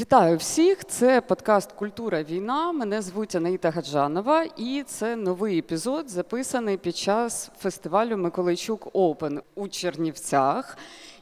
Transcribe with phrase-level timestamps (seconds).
[0.00, 0.84] Вітаю всіх!
[0.84, 2.72] Це подкаст Культура війна.
[2.72, 9.68] Мене звуть Анаїта Гаджанова, і це новий епізод, записаний під час фестивалю Миколайчук Оупен у
[9.68, 10.78] Чернівцях.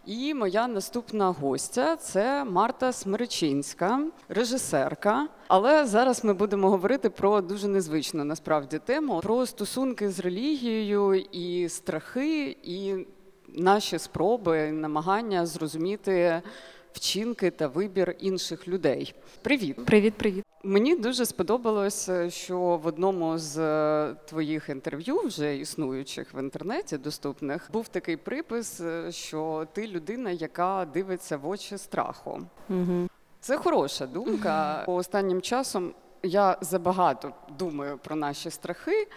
[0.07, 5.29] І моя наступна гостя це Марта Смиричинська, режисерка.
[5.49, 11.69] Але зараз ми будемо говорити про дуже незвичну насправді тему про стосунки з релігією і
[11.69, 13.07] страхи, і
[13.49, 16.43] наші спроби, намагання зрозуміти
[16.93, 19.15] вчинки та вибір інших людей.
[19.43, 19.85] Привіт!
[19.85, 20.45] Привіт, привіт.
[20.65, 27.69] Мені дуже сподобалось, що в одному з е, твоїх інтерв'ю, вже існуючих в інтернеті, доступних,
[27.73, 32.41] був такий припис, е, що ти людина, яка дивиться в очі страху.
[32.69, 33.09] Угу.
[33.41, 34.85] Це хороша думка.
[34.87, 39.09] Останнім часом я забагато думаю про наші страхи,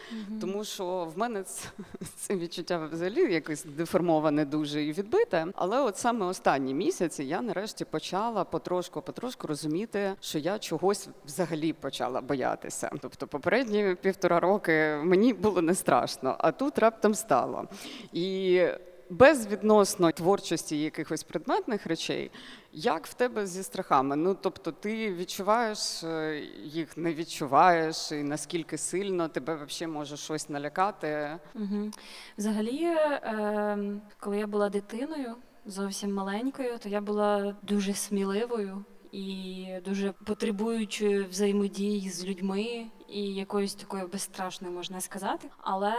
[0.42, 1.70] тому що в мене це,
[2.16, 5.46] це відчуття взагалі якось деформоване дуже і відбите.
[5.56, 11.74] Але от саме останні місяці я нарешті почала потрошку, потрошку розуміти, що я чогось взагалі
[11.74, 12.92] почала боятися.
[13.02, 17.68] Тобто, попередні півтора роки мені було не страшно, а тут раптом стало.
[18.14, 18.62] І
[19.10, 22.32] безвідносно творчості якихось предметних речей,
[22.72, 24.16] як в тебе зі страхами?
[24.16, 30.50] Ну тобто, ти відчуваєш е, їх, не відчуваєш, і наскільки сильно тебе взагалі може щось
[30.50, 31.40] налякати?
[31.56, 31.92] Угу.
[32.38, 33.78] Взагалі, е,
[34.20, 42.10] коли я була дитиною, зовсім маленькою, то я була дуже сміливою і дуже потребуючою взаємодії
[42.10, 45.50] з людьми і якоюсь такою безстрашною, можна сказати.
[45.58, 45.94] Але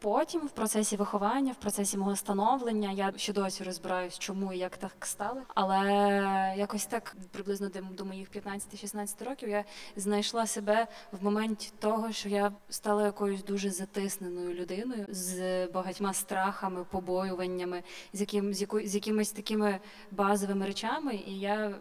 [0.00, 4.76] потім, в процесі виховання, в процесі мого становлення, я ще досі розбираюсь, чому і як
[4.76, 5.40] так стало.
[5.54, 9.64] Але якось так приблизно до, моїх 15-16 років я
[9.96, 16.84] знайшла себе в моменті того, що я стала якоюсь дуже затисненою людиною з багатьма страхами,
[16.84, 19.78] побоюваннями, з яким з, яко, з якимись такими
[20.10, 21.14] базовими речами.
[21.26, 21.74] І я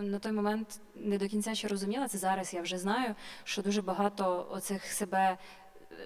[0.00, 2.54] на той момент не до кінця ще розуміла це зараз.
[2.54, 5.38] Я вже знаю, що дуже багато оцих себе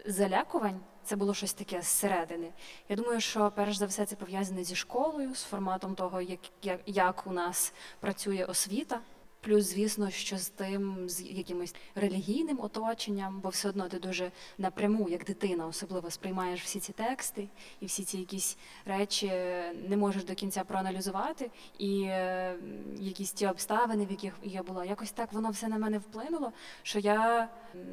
[0.07, 0.81] залякувань.
[1.07, 2.53] Це було щось таке зсередини.
[2.89, 6.81] Я думаю, що перш за все це пов'язане зі школою, з форматом того, як, як,
[6.87, 9.01] як у нас працює освіта.
[9.47, 15.09] Плюс, звісно, що з тим, з якимось релігійним оточенням, бо все одно ти дуже напряму,
[15.09, 17.49] як дитина, особливо сприймаєш всі ці тексти
[17.81, 19.33] і всі ці якісь речі
[19.89, 21.51] не можеш до кінця проаналізувати.
[21.79, 22.57] І е,
[22.99, 26.53] якісь ті обставини, в яких я була, якось так воно все на мене вплинуло,
[26.83, 27.49] що я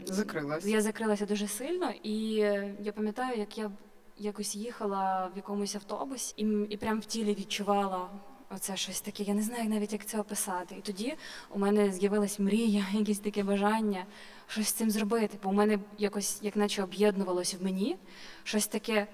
[0.06, 0.66] Закрилась.
[0.66, 3.72] я закрилася дуже сильно, і е, я пам'ятаю, як я
[4.18, 8.10] якось їхала в якомусь автобусі і, і прям в тілі відчувала.
[8.56, 10.76] Оце щось таке, я не знаю навіть, як це описати.
[10.76, 11.14] І тоді
[11.50, 14.06] у мене з'явилась мрія, якесь таке бажання
[14.48, 15.38] щось з цим зробити.
[15.44, 17.98] Бо у мене якось, як наче об'єднувалось в мені
[18.44, 19.08] щось таке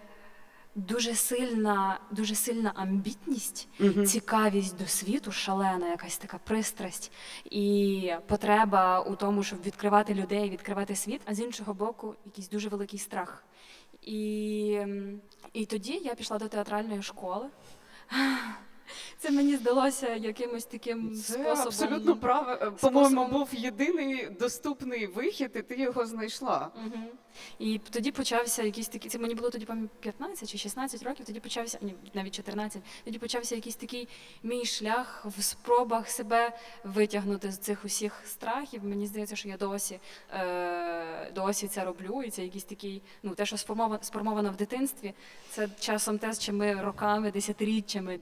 [0.75, 4.05] дуже сильна, дуже сильна амбітність, Мгм.
[4.05, 7.11] цікавість до світу, шалена, якась така пристрасть
[7.51, 12.69] і потреба у тому, щоб відкривати людей, відкривати світ, а з іншого боку, якийсь дуже
[12.69, 13.43] великий страх.
[14.01, 14.79] І,
[15.53, 17.47] і тоді я пішла до театральної школи.
[19.17, 21.67] Це мені здалося якимось таким Це способом.
[21.67, 22.51] абсолютно право.
[22.51, 26.69] е, По-моєму, був єдиний доступний вихід, і ти його знайшла.
[26.85, 27.05] Мгм.
[27.59, 31.39] І тоді почався якийсь такий, це мені було тоді пам'ятаю, 15 чи 16 років, тоді
[31.39, 34.07] почався, ні, навіть 14, тоді почався якийсь такий
[34.43, 38.83] мій шлях в спробах себе витягнути з цих усіх страхів.
[38.83, 39.99] Мені здається, що я досі,
[40.33, 45.13] е, досі це роблю, і це якийсь такий, ну те, що сформовано, сформовано в дитинстві,
[45.49, 48.19] це часом те, з чим ми роками, десятиріччями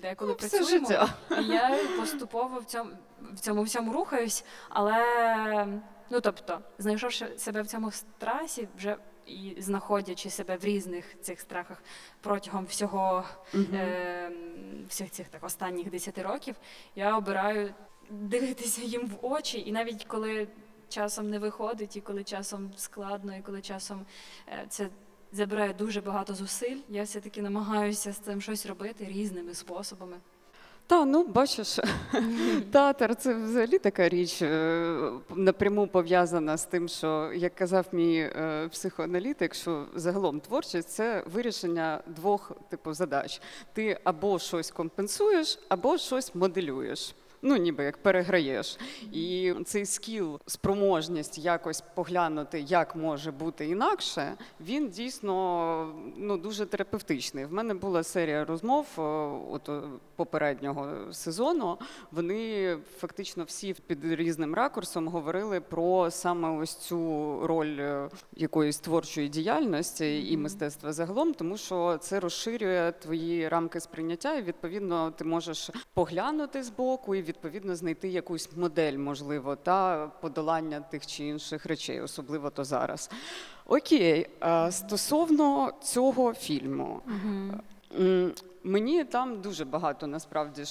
[0.00, 0.86] деколи Ну, все працюємо.
[0.86, 1.08] життя.
[1.40, 2.90] І я поступово в цьому
[3.32, 5.04] в цьому всьому рухаюсь, але
[6.10, 8.96] ну тобто, знайшовши себе в цьому страсі, вже
[9.26, 11.82] і знаходячи себе в різних цих страхах
[12.20, 13.24] протягом всього
[13.54, 13.74] Мгм.
[13.74, 14.32] е,
[14.88, 16.54] всіх цих так останніх 10 років,
[16.94, 17.74] я обираю
[18.10, 20.48] дивитися їм в очі, і навіть коли
[20.88, 24.06] часом не виходить, і коли часом складно, і коли часом
[24.48, 24.88] е, це.
[25.32, 26.76] Забирає дуже багато зусиль.
[26.88, 30.16] Я все-таки намагаюся з цим щось робити різними способами.
[30.90, 31.78] Та ну бачиш,
[32.72, 38.68] театр це взагалі така річ е, напряму пов'язана з тим, що як казав мій е,
[38.72, 43.40] психоаналітик, що загалом творчість це вирішення двох типу задач.
[43.72, 47.14] Ти або щось компенсуєш, або щось моделюєш.
[47.42, 48.78] Ну, ніби як переграєш.
[49.12, 57.44] І цей скіл, спроможність якось поглянути, як може бути інакше, він дійсно ну, дуже терапевтичний.
[57.44, 59.02] В мене була серія розмов е,
[59.50, 59.80] от, е,
[60.16, 61.78] попереднього сезону.
[62.12, 66.98] Вони фактично всі під різним ракурсом говорили про саме ось цю
[67.46, 74.34] роль е, якоїсь творчої діяльності і мистецтва загалом, тому що це розширює твої рамки сприйняття,
[74.34, 81.06] і відповідно ти можеш поглянути збоку і відповідно знайти якусь модель, можливо, та подолання тих
[81.06, 83.10] чи інших речей, особливо то зараз.
[83.66, 84.26] Окей,
[84.70, 87.00] стосовно цього фільму.
[88.64, 90.64] Мені там дуже багато насправді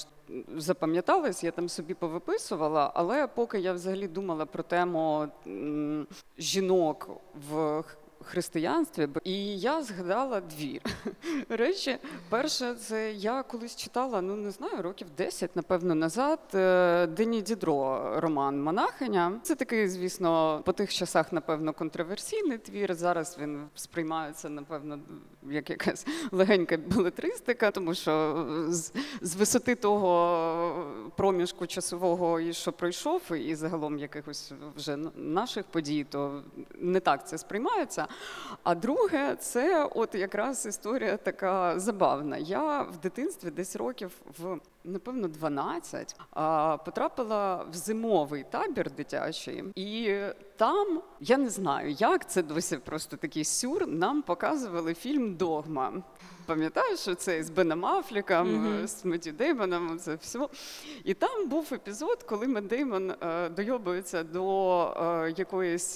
[0.56, 5.28] запам'яталось, я там собі повиписувала, але поки я взагалі думала про тему
[6.38, 7.10] жінок
[7.50, 7.84] в
[8.24, 10.80] християнстві, і я згадала дві
[11.48, 11.98] речі.
[12.28, 16.40] Перше, це я колись читала, ну не знаю, років 10, напевно, назад.
[16.54, 19.40] е, Дені Дідро роман Монахиня.
[19.42, 22.94] Це такий, звісно, по тих часах, напевно, контроверсійний твір.
[22.94, 24.98] Зараз він сприймається, напевно,
[25.50, 33.22] як якась легенька білетристика, тому що з, з висоти того проміжку часового, і що пройшов,
[33.32, 36.42] і загалом якихось вже наших подій, то
[36.74, 38.06] не так це сприймається.
[38.62, 42.36] А друге, це от якраз історія така забавна.
[42.36, 50.18] Я в дитинстві десь років в напевно 12 а, потрапила в зимовий табір дитячий, і
[50.56, 53.86] там я не знаю, як це досі просто такий сюр.
[53.86, 55.92] Нам показували фільм Догма.
[56.46, 58.86] Пам'ятаєш, що це з Беном Афліком, Мгм.
[58.88, 60.48] з Меті Деймоном, це все.
[61.04, 65.94] І там був епізод, коли Мет Деймон е, дойобується до е, якоїсь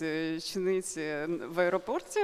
[0.52, 1.14] чиниці
[1.48, 2.20] в аеропорті.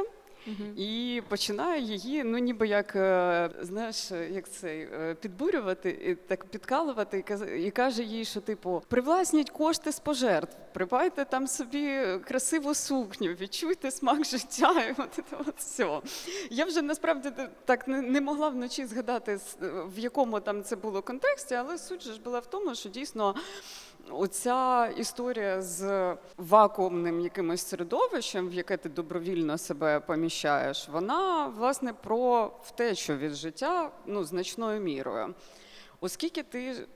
[0.77, 7.25] І починає її, ну ніби як е, знаєш, як цей е, підбурювати, і так підкалувати,
[7.59, 13.91] і каже їй, що типу привласніть кошти з пожертв, припайте там собі красиву сукню, відчуйте
[13.91, 16.01] смак життя, і от от все.
[16.51, 17.31] Я вже насправді
[17.65, 19.41] так не, не могла вночі згадати,
[19.97, 23.35] в якому там це було контексті, але суть же ж була в тому, що дійсно.
[24.11, 32.53] Оця історія з вакуумним якимось середовищем, в яке ти добровільно себе поміщаєш, вона власне про
[32.63, 35.35] втечу від життя ну, значною мірою.
[36.01, 36.87] Оскільки ти,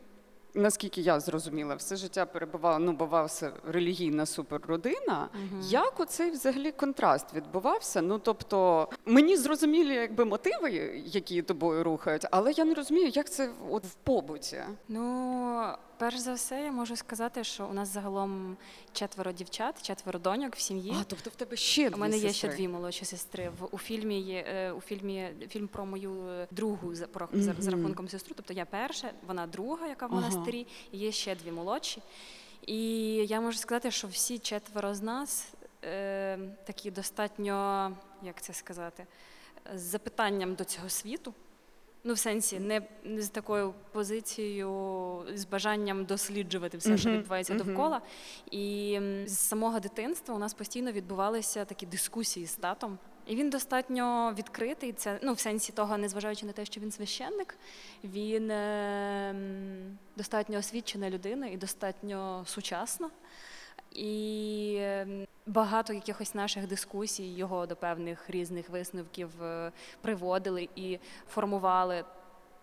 [0.55, 5.29] наскільки я зрозуміла, все життя перебувала, ну, бувався релігійна суперродина,
[5.63, 8.03] як оцей взагалі контраст відбувався?
[8.03, 10.71] Ну тобто, мені зрозумілі якби мотиви,
[11.05, 14.63] які тобою рухають, але я не розумію, як це от в побуті.
[14.89, 18.57] Ну, перш за все, я можу сказати, що у нас загалом
[18.93, 20.97] четверо дівчат, четверо доньок в сім'ї.
[21.01, 22.57] А, тобто в тебе ще дві У мене є ще сестри.
[22.57, 23.51] дві молодші сестри.
[23.61, 27.55] В у фільмі є е, у фільмі фільм про мою е, другу за про за,
[27.59, 27.81] за Мгм.
[27.81, 28.35] рахунком сестру.
[28.37, 30.21] Тобто я перша, вона друга, яка в Ага.
[30.31, 32.03] монастирі, і є ще дві молодші.
[32.67, 32.77] І
[33.15, 35.49] я можу сказати, що всі четверо з нас
[35.85, 37.93] е, такі достатньо,
[38.23, 39.07] як це сказати,
[39.75, 41.35] з запитанням до цього світу.
[42.07, 48.01] Ну, в сенсі, не, не з такою позицією, з бажанням досліджувати все, що відбувається довкола.
[48.51, 52.99] І з самого дитинства у нас постійно відбувалися такі дискусії з татом.
[53.27, 54.93] І він достатньо відкритий.
[54.93, 57.59] Це ну в сенсі того, незважаючи на те, що він священник,
[58.05, 59.35] він е,
[60.17, 63.11] достатньо освічена людина і достатньо сучасна.
[63.95, 70.99] І ем, багато якихось наших дискусій його до певних різних висновків е, приводили і
[71.29, 72.05] формували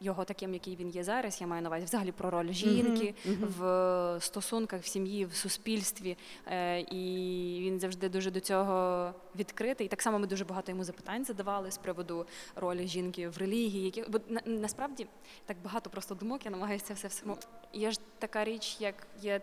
[0.02, 1.42] його таким, який він є зараз.
[1.42, 3.54] Я маю на увазі взагалі про роль жінки мгм.
[3.58, 6.18] в стосунках, в сім'ї, в суспільстві.
[6.48, 9.86] Е, І він завжди дуже до цього відкритий.
[9.86, 12.26] І так само ми дуже багато йому запитань задавали з приводу
[12.56, 13.86] ролі жінки в релігії.
[13.86, 15.08] Які бо на, насправді
[15.46, 16.46] так багато просто думок.
[16.46, 17.24] Я намагаюся це все.
[17.26, 17.38] Ну,
[17.74, 19.42] Є ж така річ, як є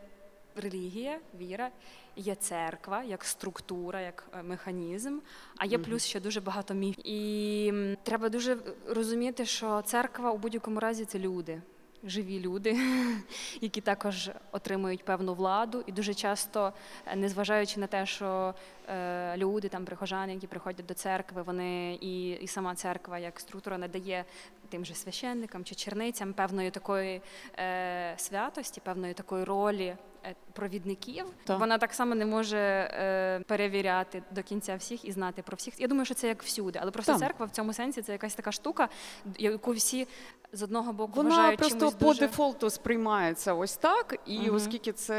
[0.59, 1.71] релігія, віра,
[2.17, 5.19] є церква як структура, як е, механізм,
[5.57, 7.07] а є плюс ще дуже багато міфів.
[7.07, 8.57] І треба дуже
[8.89, 11.63] розуміти, що церква у будь-якому разі це люди.
[12.05, 12.77] Живі люди,
[13.61, 16.73] які також отримують певну владу, і дуже часто,
[17.07, 18.55] е, незважаючи на те, що
[18.89, 23.79] е, люди, там прихожани, які приходять до церкви, вони і, і сама церква як структура
[23.79, 24.25] надає
[24.69, 27.23] тим же священникам чи черницям певної такої
[27.59, 29.97] е, святості, певної такої ролі
[30.59, 31.25] провідників.
[31.45, 31.61] Так.
[31.61, 35.81] Вона так само не може е, перевіряти до кінця всіх і знати про всіх.
[35.81, 37.21] Я думаю, що це як всюди, але просто Так.
[37.21, 38.89] церква в цьому сенсі це якась така штука,
[39.39, 40.07] яку всі
[40.53, 42.21] з одного боку Вона вважають просто чимось по дуже...
[42.21, 44.55] дефолту сприймається ось так, і Мгм.
[44.55, 45.17] оскільки це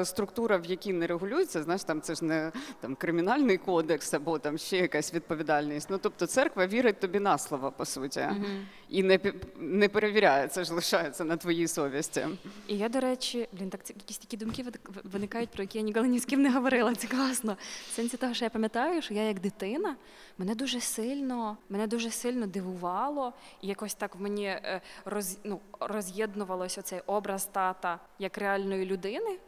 [0.00, 4.38] е, структура, в якій не регулюється, знаєш, там це ж не там кримінальний кодекс або
[4.38, 5.90] там ще якась відповідальність.
[5.90, 8.66] Ну тобто церква вірить тобі на слово, по суті, Мгм.
[8.88, 9.18] і не
[9.56, 12.26] не перевіряє, це ж лишається на твоїй совісті.
[12.68, 14.62] І я, до речі, блін, так ці- якісь такі думки
[15.04, 16.94] виникають, про які я ніколи ні з ким не говорила.
[16.94, 17.56] Це класно.
[17.88, 19.96] В сенсі того, що я пам'ятаю, що я як дитина
[20.38, 23.32] мене дуже сильно, мене дуже сильно дивувало,
[23.62, 29.38] і якось так в мені е, роз, ну, роз'єднувалося цей образ тата як реальної людини.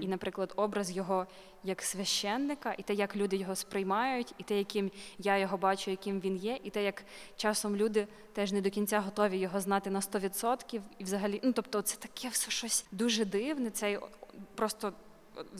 [0.00, 1.26] І, наприклад, образ його
[1.64, 6.20] як священника, і те, як люди його сприймають, і те, яким я його бачу, яким
[6.20, 7.04] він є, і те, як
[7.36, 10.80] часом люди теж не до кінця готові його знати на 100%.
[10.98, 13.70] І взагалі, ну тобто, це таке все щось дуже дивне.
[13.70, 13.98] Цей
[14.54, 14.92] просто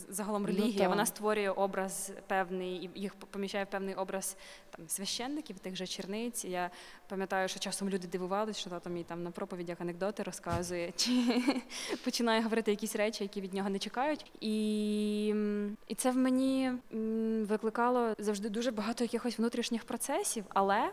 [0.08, 0.88] загалом Ну, релігія, так.
[0.88, 4.36] вона створює образ певний, і їх поміщає в певний образ
[4.76, 6.44] там священників, тих же черниць.
[6.44, 6.70] Я
[7.08, 11.42] пам'ятаю, що часом люди дивувалися, що тато мій там на проповідях анекдоти розказує, чи
[12.04, 14.32] починає говорити якісь речі, які від нього не чекають.
[14.40, 15.26] І,
[15.88, 16.72] і це в мені
[17.48, 20.90] викликало завжди дуже багато якихось внутрішніх процесів, але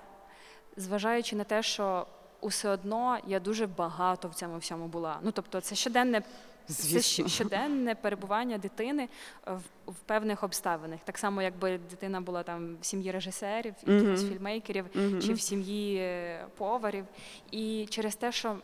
[0.77, 2.07] зважаючи на те, що
[2.41, 5.19] усе одно я дуже багато в цьому всьому була.
[5.21, 6.21] Ну тобто, це щоденне.
[6.69, 7.23] Звісно.
[7.25, 9.09] Це щоденне перебування дитини
[9.45, 10.99] в, в певних обставинах.
[11.03, 14.29] Так само, якби дитина була там в сім'ї режисерів, якихось -hmm.
[14.29, 15.21] фільмейкерів, Мгм.
[15.21, 17.05] чи в сім'ї е, поварів.
[17.51, 18.57] І через те, що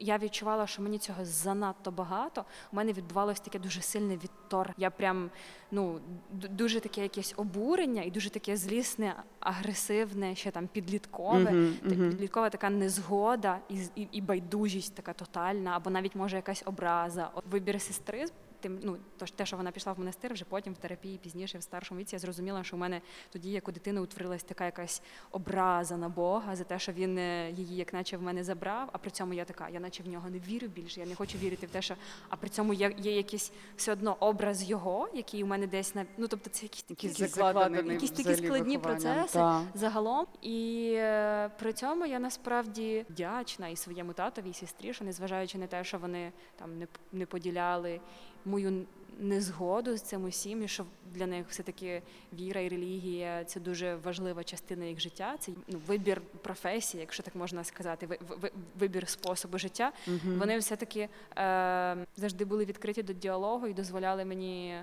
[0.00, 4.72] я відчувала, що мені цього занадто багато, у мене відбувалось таке дуже сильне відтор.
[4.76, 5.30] Я прям
[5.70, 6.00] ну
[6.32, 11.44] дуже таке якесь обурення і дуже таке злісне, агресивне, ще там підліткове.
[11.44, 12.10] Та- мгм.
[12.10, 17.30] Підліткова така незгода і, і, і байдужість така тотальна, або навіть може якась образа.
[17.50, 18.24] Вибір сестри.
[18.60, 21.58] Тим, ну, то ж те, що вона пішла в монастир, вже потім в терапії, пізніше,
[21.58, 23.00] в старшому віці, я зрозуміла, що у мене
[23.32, 27.50] тоді, як у дитини, утворилась така якась образа на Бога за те, що він е,
[27.50, 28.88] її, як наче в мене забрав.
[28.92, 31.00] А при цьому я така, я наче в нього не вірю більше.
[31.00, 31.94] Я не хочу вірити в те, що
[32.28, 36.06] а при цьому є, є якийсь все одно образ його, який у мене десь на
[36.16, 39.62] ну, тобто це якісь такі Якийсь закладений якісь такі складні процеси Так.
[39.74, 40.26] загалом.
[40.42, 45.66] І е, при цьому я насправді вдячна і своєму татові, і сестрі, що незважаючи на
[45.66, 48.00] те, що вони там не, не поділяли
[48.44, 48.86] мою
[49.20, 52.02] незгоду з цим усім, і що для них все-таки
[52.32, 55.36] віра і релігія це дуже важлива частина їх життя.
[55.40, 59.92] Це ну, вибір професії, якщо так можна сказати, ви- ви- вибір способу життя.
[60.06, 60.38] Мгм.
[60.38, 64.76] Вони все-таки е, завжди були відкриті до діалогу і дозволяли мені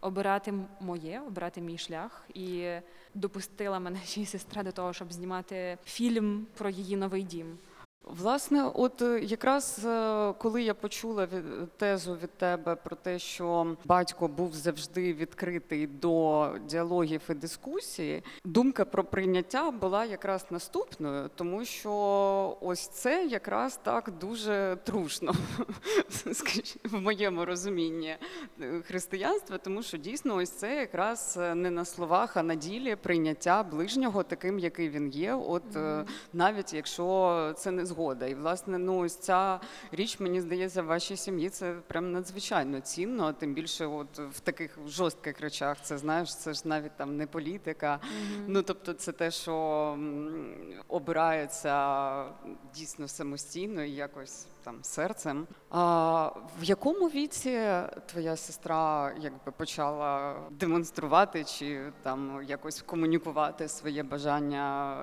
[0.00, 2.24] обирати моє, обирати мій шлях.
[2.34, 2.70] І
[3.14, 7.58] допустила мене ще й сестра до того, щоб знімати фільм про її новий дім.
[8.04, 11.28] Власне, от е, якраз е, коли я почула
[11.76, 18.84] тезу від тебе про те, що батько був завжди відкритий до діалогів і дискусії, думка
[18.84, 25.32] про прийняття була якраз наступною, тому що ось це якраз так дуже трушно,
[26.84, 28.16] в моєму розумінні
[28.60, 33.62] е, християнства, тому що дійсно ось це якраз не на словах, а на ділі прийняття
[33.62, 35.34] ближнього таким, який він є.
[35.34, 35.62] От
[36.32, 38.26] навіть якщо це не згода.
[38.26, 39.60] І власне, ну ось ця
[39.92, 43.32] річ, мені здається, в вашій сім'ї це прям надзвичайно цінно.
[43.32, 48.00] Тим більше, от в таких жорстких речах, це знаєш, це ж навіть там не політика.
[48.46, 49.98] Ну тобто, це те, що
[50.88, 52.24] обирається
[52.74, 55.46] дійсно самостійно і якось там серцем.
[55.70, 57.60] А в якому віці
[58.06, 64.96] твоя сестра якби почала демонструвати чи там якось комунікувати своє бажання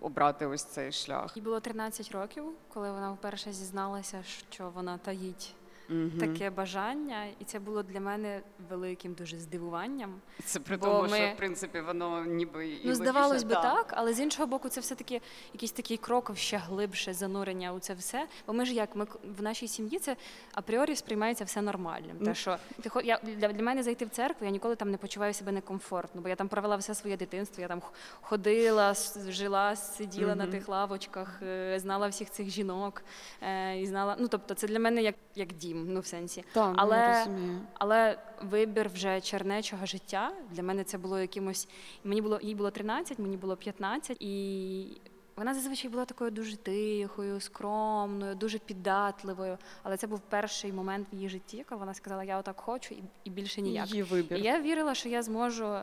[0.00, 1.36] обрати ось цей шлях?
[1.36, 5.54] Їй було 13 років, коли вона вперше зізналася, що вона таїть
[5.90, 6.10] Мгм.
[6.20, 10.14] таке бажання, і це було для мене великим дуже здивуванням.
[10.44, 13.62] Це при тому, ми- що в принципі воно ніби і Ну, здавалось би, да.
[13.62, 15.20] так, але з іншого боку, це все-таки
[15.52, 18.26] якийсь такий крок ще глибше занурення у це все.
[18.46, 19.06] Бо ми ж як ми
[19.38, 20.16] в нашій сім'ї це
[20.54, 22.16] апріорі сприймається все нормальним.
[22.24, 25.34] Те, що ти я для, для мене зайти в церкву, я ніколи там не почуваю
[25.34, 27.62] себе некомфортно, бо я там провела все своє дитинство.
[27.62, 27.82] Я там
[28.20, 28.94] ходила,
[29.28, 33.02] жила, сиділа на тих лавочках, е, знала всіх цих жінок
[33.42, 34.16] е, і знала.
[34.18, 36.44] Ну тобто, це для мене як, як дім, ну в сенсі.
[36.52, 37.18] Так, Але- але...
[37.18, 37.60] розумію.
[37.74, 41.68] Але вибір вже чернечого життя для мене це було якимось.
[42.04, 45.00] Мені було їй було 13, мені було 15, і
[45.40, 49.58] вона зазвичай була такою дуже тихою, скромною, дуже піддатливою.
[49.82, 52.94] Але це був перший момент в її житті, коли вона сказала, я отак хочу
[53.24, 53.90] і, більше ніяк.
[53.90, 54.38] Її вибір.
[54.38, 55.78] І я вірила, що я зможу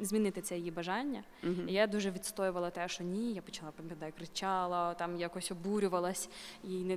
[0.00, 1.22] змінити це її бажання.
[1.42, 1.68] Мгм.
[1.68, 6.28] І я дуже відстоювала те, що ні, я почала пам'ятаю, кричала, там якось обурювалась
[6.64, 6.96] і не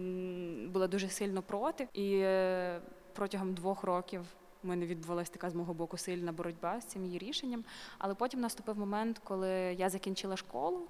[0.67, 1.88] була дуже сильно проти.
[1.93, 2.81] І е,
[3.13, 4.22] протягом двох років
[4.63, 7.63] у мене відбувалася така з мого боку сильна боротьба з цим її рішенням.
[7.98, 10.88] Але потім наступив момент, коли я закінчила школу.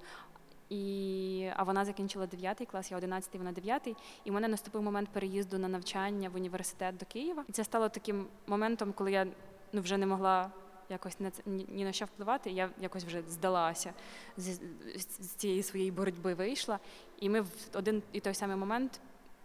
[0.69, 3.87] І, а вона закінчила 9 клас, я 11, вона 9.
[4.23, 7.43] І в мене наступив момент переїзду на навчання в університет до Києва.
[7.47, 9.27] І це стало таким моментом, коли я
[9.73, 10.51] ну, вже не могла
[10.89, 12.49] якось на це ні, на що впливати.
[12.49, 13.93] Я якось вже здалася
[14.37, 14.59] з,
[14.95, 16.79] з цієї своєї боротьби вийшла.
[17.19, 19.01] І ми в один і той самий момент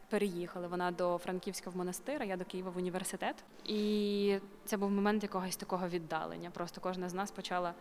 [0.09, 0.66] переїхали.
[0.66, 3.45] Вона до Франківська в монастир, а я до Києва в університет.
[3.64, 6.50] І це був момент якогось такого віддалення.
[6.50, 7.75] Просто кожна з нас почала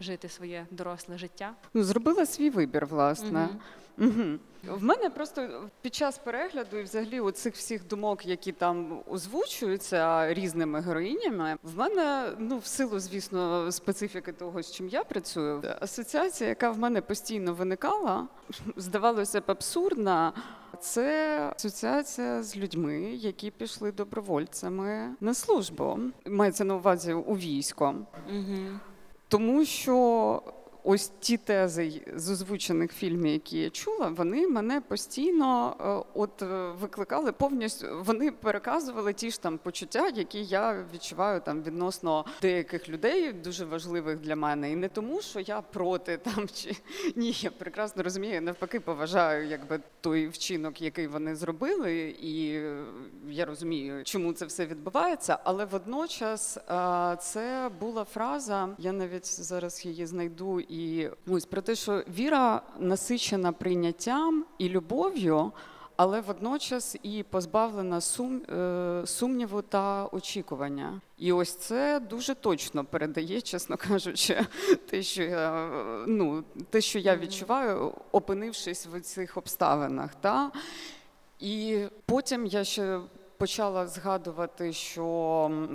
[0.00, 1.54] жити своє доросле життя.
[1.74, 3.48] Ну, зробила свій вибір, власне.
[3.48, 3.60] Мгм.
[3.98, 4.38] Угу.
[4.78, 10.80] В мене просто під час перегляду і взагалі оцих всіх думок, які там озвучуються різними
[10.80, 16.70] героїнями, в мене ну в силу, звісно, специфіки того, з чим я працюю, асоціація, яка
[16.70, 18.28] в мене постійно виникала,
[18.76, 20.32] здавалося б, абсурдна.
[20.80, 25.98] Це асоціація з людьми, які пішли добровольцями на службу.
[26.26, 27.94] Мається на увазі у військо.
[28.30, 28.80] Угу.
[29.28, 30.42] Тому що
[30.84, 36.46] ось ті тези з озвучених фільмів, які я чула, вони мене постійно е, от е,
[36.80, 37.86] викликали повністю.
[38.04, 44.20] Вони переказували ті ж там почуття, які я відчуваю там відносно деяких людей, дуже важливих
[44.20, 44.72] для мене.
[44.72, 46.76] І не тому, що я проти там чи
[47.16, 52.84] ні, я прекрасно розумію, навпаки, поважаю якби той вчинок, який вони зробили, і е,
[53.28, 55.38] я розумію, чому це все відбувається.
[55.44, 56.58] Але водночас
[57.20, 63.52] це була фраза, я навіть зараз її знайду і ось про те, що віра насичена
[63.52, 65.52] прийняттям і любов'ю.
[65.96, 71.00] Але водночас і позбавлена сум, е, сумніву та очікування.
[71.18, 74.46] І ось це дуже точно передає, чесно кажучи,
[74.90, 75.70] те, що я,
[76.06, 80.14] ну, те, що я відчуваю, опинившись в цих обставинах.
[80.14, 80.52] Та?
[81.40, 83.00] І потім я ще
[83.44, 85.04] почала згадувати, що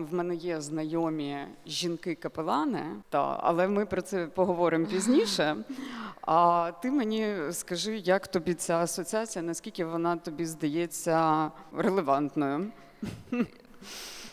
[0.10, 5.56] в мене є знайомі жінки-капелани, та, але ми про це поговоримо пізніше.
[6.22, 12.72] А ти мені скажи, як тобі ця асоціація, наскільки вона тобі здається релевантною?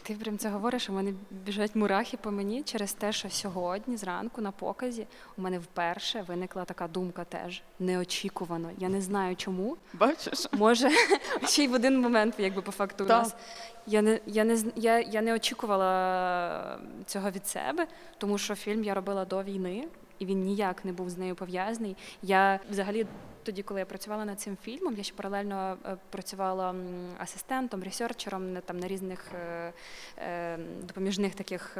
[0.06, 4.40] Ти прям це говориш, у мене біжать мурахи по мені через те, що сьогодні зранку
[4.40, 5.06] на показі
[5.38, 8.70] у мене вперше виникла така думка теж неочікувано.
[8.78, 9.76] Я не знаю чому.
[9.94, 10.46] Бачиш?
[10.52, 10.90] Може,
[11.46, 13.34] ще й в один момент, якби по факту у нас.
[13.86, 17.86] Я не, я, не, я, я не очікувала цього від себе,
[18.18, 21.96] тому що фільм я робила до війни, і він ніяк не був з нею пов'язаний.
[22.22, 23.06] Я взагалі.
[23.46, 26.74] Тоді, коли я працювала над цим фільмом, я ще паралельно е, працювала
[27.18, 29.72] асистентом, ресерчером там на різних е,
[30.18, 31.76] е, допоміжних таких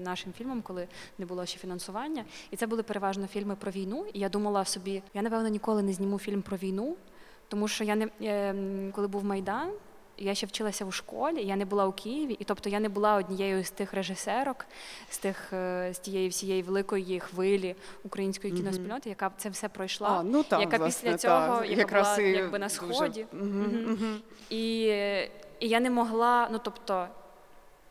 [0.00, 0.88] нашим фільмам, коли
[1.18, 2.24] не було ще фінансування.
[2.50, 4.06] І це були переважно фільми про війну.
[4.12, 6.96] І я думала собі, я напевно ніколи не зніму фільм про війну,
[7.48, 8.54] тому що я не е,
[8.92, 9.70] коли був майдан.
[10.22, 13.14] Я ще вчилася у школі, я не була у Києві, і тобто я не була
[13.14, 14.66] однією з тих режисерок,
[15.10, 20.08] з тих з тієї всієї великої хвилі української кіноспільноти, яка це все пройшла.
[20.08, 22.76] А, ну, там, яка власне, після цього, та, яка якраз була і якби на дуже-
[22.94, 23.26] сході.
[23.32, 23.92] Мгм, Мгм.
[23.92, 24.20] мгм.
[24.50, 24.80] І,
[25.60, 27.08] і я не могла, ну тобто,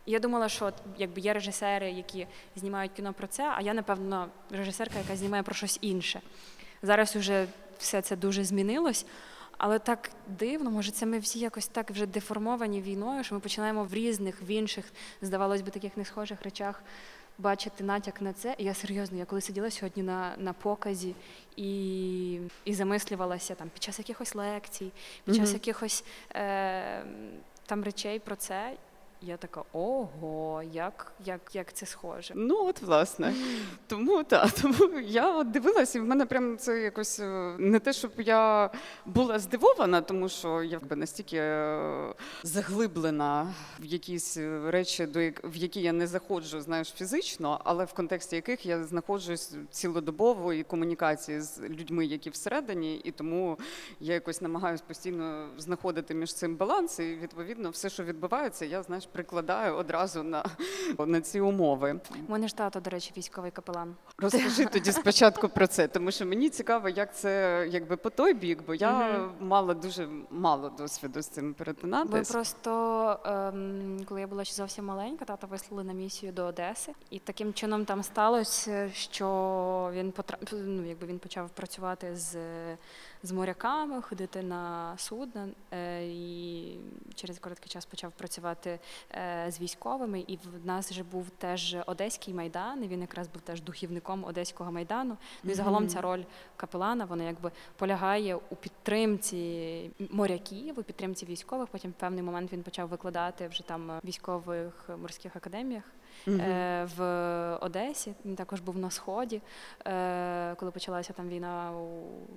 [0.05, 4.99] я думала, що якби є режисери, які знімають кіно про це, а я, напевно, режисерка,
[4.99, 6.21] яка знімає про щось інше.
[6.83, 7.45] Зараз уже
[7.77, 9.05] все це дуже змінилось.
[9.59, 13.83] Але так дивно, може, це ми всі якось так вже деформовані війною, що ми починаємо
[13.83, 14.85] в різних, в інших,
[15.21, 16.83] здавалось би, таких несхожих речах
[17.37, 18.55] бачити натяк на це.
[18.57, 21.15] І я серйозно, я коли сиділа сьогодні на, на показі
[21.55, 24.91] і, і замислювалася там під час якихось лекцій,
[25.25, 25.53] під час Мгм.
[25.53, 26.03] якихось
[26.35, 27.03] е,
[27.65, 28.73] там речей про це.
[29.21, 32.33] Я така, ого, як, як, як це схоже.
[32.37, 33.33] Ну, от власне.
[33.87, 37.93] Тому так, тому я от дивилась, і в мене прям це якось е, не те,
[37.93, 38.69] щоб я
[39.05, 45.41] була здивована, тому що я якби настільки е, заглиблена в якісь е, речі, до як-
[45.43, 50.63] в які я не заходжу, знаєш, фізично, але в контексті яких я знаходжусь цілодобово і
[50.63, 53.57] комунікації з людьми, які всередині, і тому
[53.99, 59.08] я якось намагаюся постійно знаходити між цим баланс, і відповідно все, що відбувається, я знаєш,
[59.11, 60.45] прикладаю одразу на,
[60.99, 61.99] на ці умови.
[62.27, 63.95] У мене ж тато, до речі, військовий капелан.
[64.17, 68.59] Розкажи тоді спочатку про це, тому що мені цікаво, як це якби по той бік,
[68.67, 69.31] бо я Мгм.
[69.39, 72.31] мала дуже мало досвіду з цим Ми перетинатись.
[72.31, 72.71] просто,
[73.25, 77.53] ем, коли я була ще зовсім маленька, тата вислали на місію до Одеси, і таким
[77.53, 80.39] чином там сталося, що він потрап...
[80.51, 82.37] ну, якби він почав працювати з,
[83.23, 86.79] з моряками, ходити на судна, е, і
[87.15, 88.79] через короткий час почав працювати
[89.11, 90.19] е, з військовими.
[90.27, 92.83] І в нас же був теж одеський майдан.
[92.83, 95.17] І він якраз був теж духівником одеського майдану.
[95.43, 96.23] Ну і загалом ця роль
[96.55, 101.67] капелана, вона якби полягає у підтримці моряків, у підтримці військових.
[101.67, 105.83] Потім в певний момент він почав викладати вже там військових морських академіях
[106.27, 107.03] Е, в
[107.61, 108.13] Одесі.
[108.25, 109.41] Він також був на сході,
[109.85, 111.85] е, коли почалася там війна у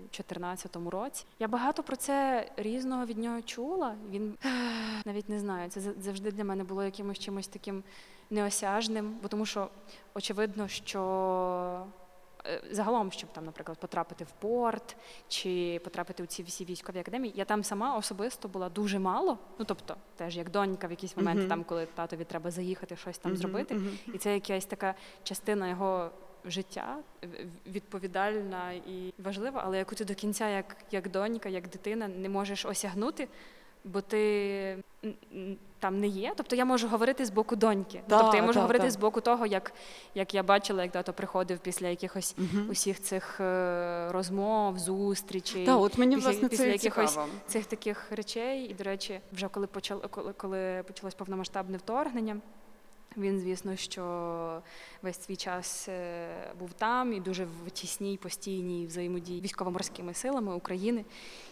[0.01, 1.25] 2014 році.
[1.39, 3.95] Я багато про це різного від нього чула.
[4.11, 4.35] Він
[5.07, 5.71] навіть не знаю.
[5.71, 7.83] Це завжди для мене було якимось чимось таким
[8.31, 9.69] неосяжним, бо тому що
[10.15, 11.87] очевидно, що.
[12.47, 14.97] Е, Загалом, щоб там, наприклад, потрапити в порт
[15.29, 19.39] чи потрапити у ці всі військові академії, я там сама особисто була дуже мало.
[19.59, 21.49] Ну тобто, теж як донька в якісь моменти, Мгм.
[21.49, 23.99] там, коли татові треба заїхати щось там Мгм, зробити, мгм.
[24.15, 26.11] і це якась така частина його
[26.45, 26.99] життя,
[27.67, 32.67] відповідальна і важлива, але яку ти до кінця, як, як донька, як дитина, не можеш
[32.67, 33.29] осягнути,
[33.85, 34.77] бо ти
[35.83, 36.33] там не є.
[36.37, 38.03] Тобто я можу говорити з боку доньки.
[38.09, 38.91] Да, тобто я можу да, говорити да.
[38.91, 39.73] з боку того, як,
[40.15, 42.65] як я бачила, як тато приходив після якихось угу.
[42.71, 45.67] усіх цих е, розмов, зустрічей.
[45.67, 47.29] Да, от мені після- власне після це якихось цікаво.
[47.47, 48.65] цих таких речей.
[48.65, 52.37] І, до речі, вже коли почало, коли, коли почалось повномасштабне вторгнення.
[53.17, 54.63] Він, звісно, що
[55.03, 61.05] весь свій час е, був там і дуже в тісній постійній взаємодії військово-морськими силами України.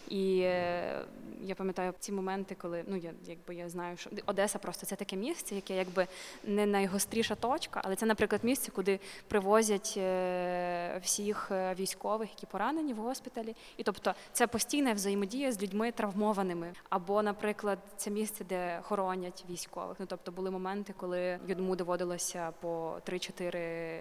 [0.09, 1.05] І е,
[1.41, 5.15] я пам'ятаю ці моменти, коли ну я якби я знаю, що Одеса просто це таке
[5.15, 6.07] місце, яке якби
[6.43, 12.97] не найгостріша точка, але це, наприклад, місце, куди привозять е, всіх військових, які поранені в
[12.97, 13.55] госпіталі.
[13.77, 16.73] І тобто це постійна взаємодія з людьми травмованими.
[16.89, 19.97] Або, наприклад, це місце, де хоронять військових.
[19.99, 23.99] Ну тобто були моменти, коли йому доводилося по 3-4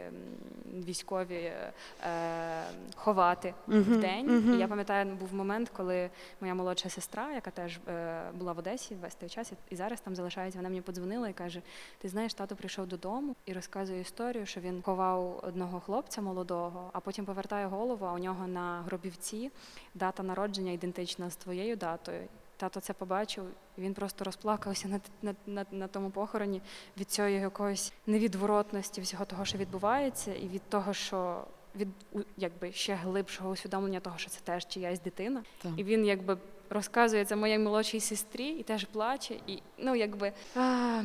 [0.86, 2.62] військові е,
[2.96, 4.26] ховати Мгм, в день.
[4.26, 4.54] мгм.
[4.54, 6.10] І я пам'ятаю, був момент, коли
[6.40, 10.14] моя молодша сестра, яка теж е, була в Одесі весь той час, і зараз там
[10.14, 11.62] залишається, вона мені подзвонила і каже:
[11.98, 17.00] Ти знаєш, тато прийшов додому і розказує історію, що він ховав одного хлопця молодого, а
[17.00, 19.50] потім повертає голову, а у нього на гробівці
[19.94, 22.22] дата народження ідентична з твоєю датою.
[22.60, 23.44] Тато це побачив,
[23.78, 26.62] і він просто розплакався на, на, на, на тому похороні
[26.98, 31.44] від цієї якоїсь невідворотності всього того, що відбувається, і від того, що
[31.76, 31.88] від
[32.36, 35.42] якби ще глибшого усвідомлення того, що це теж чиясь дитина.
[35.62, 35.72] Так.
[35.76, 36.38] І він якби
[36.70, 39.34] розказує це моїй молодшій сестрі і теж плаче.
[39.46, 41.02] І ну якби а,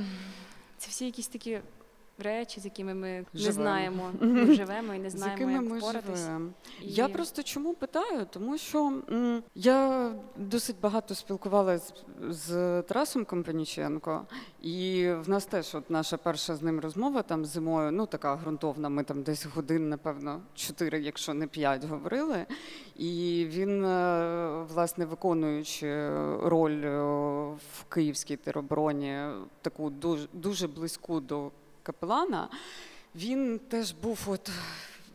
[0.78, 1.60] це всі якісь такі
[2.24, 4.10] речі, з якими ми не знаємо.
[4.22, 6.28] Ми живемо і не з знаємо, якими як ми впоратись.
[6.82, 8.26] І- Я просто чому питаю?
[8.30, 11.94] Тому що м, я досить багато спілкувалася
[12.30, 14.26] з Тарасом Компаніченко,
[14.62, 18.90] і в нас теж от наша перша з ним розмова там зимою, ну така ґрунтовна.
[18.90, 22.46] Ми там десь годин, напевно, чотири, якщо не п'ять, говорили.
[22.96, 26.10] І він, е, власне, виконуючи
[26.44, 27.02] роль е,
[27.56, 29.20] в київській теробороні,
[29.62, 31.52] таку дуже, дуже близьку до
[31.86, 32.50] капелана,
[33.16, 34.52] він теж був от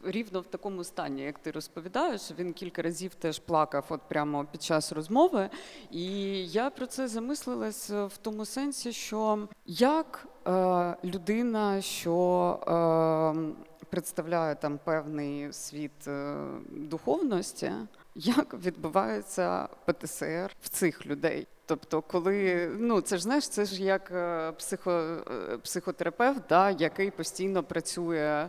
[0.04, 2.30] рівно в такому стані, як ти розповідаєш.
[2.38, 5.50] Він кілька разів теж плакав от прямо під час розмови.
[5.90, 6.04] І
[6.46, 12.14] я про це замислилась в тому сенсі, що як е, людина, що
[12.62, 16.36] е, представляє там певний світ е,
[16.70, 17.72] духовності,
[18.14, 21.46] як відбувається ПТСР в цих людей.
[21.70, 27.10] Тобто, коли ну це ж знаєш, це ж як е, психо, е, психотерапевт, да, який
[27.10, 28.48] постійно працює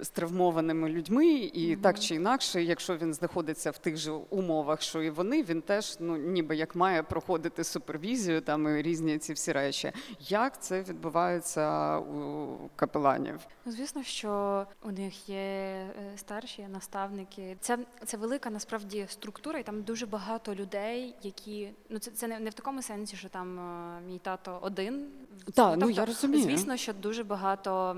[0.00, 5.02] з травмованими людьми, і так чи інакше, якщо він знаходиться в тих же умовах, що
[5.02, 9.52] і вони, він теж ну ніби як має проходити супервізію там і різні ці всі
[9.52, 9.92] речі.
[10.20, 13.40] Як це відбувається у капеланів?
[13.64, 17.56] Ну, звісно, що у них є е, старші наставники.
[17.60, 22.38] Це, це велика насправді структура, і там дуже багато людей, які ну це, це не,
[22.38, 25.06] не в такому сенсі, що там е, мій тато один.
[25.54, 26.42] Так, ну Тобто, я розумію.
[26.42, 27.96] Звісно, що дуже багато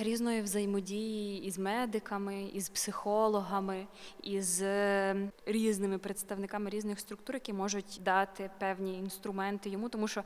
[0.00, 3.86] різної взаємодії із медиками, із психологами,
[4.22, 5.16] із е,
[5.46, 10.24] різними представниками різних структур, які можуть дати певні інструменти йому, тому що.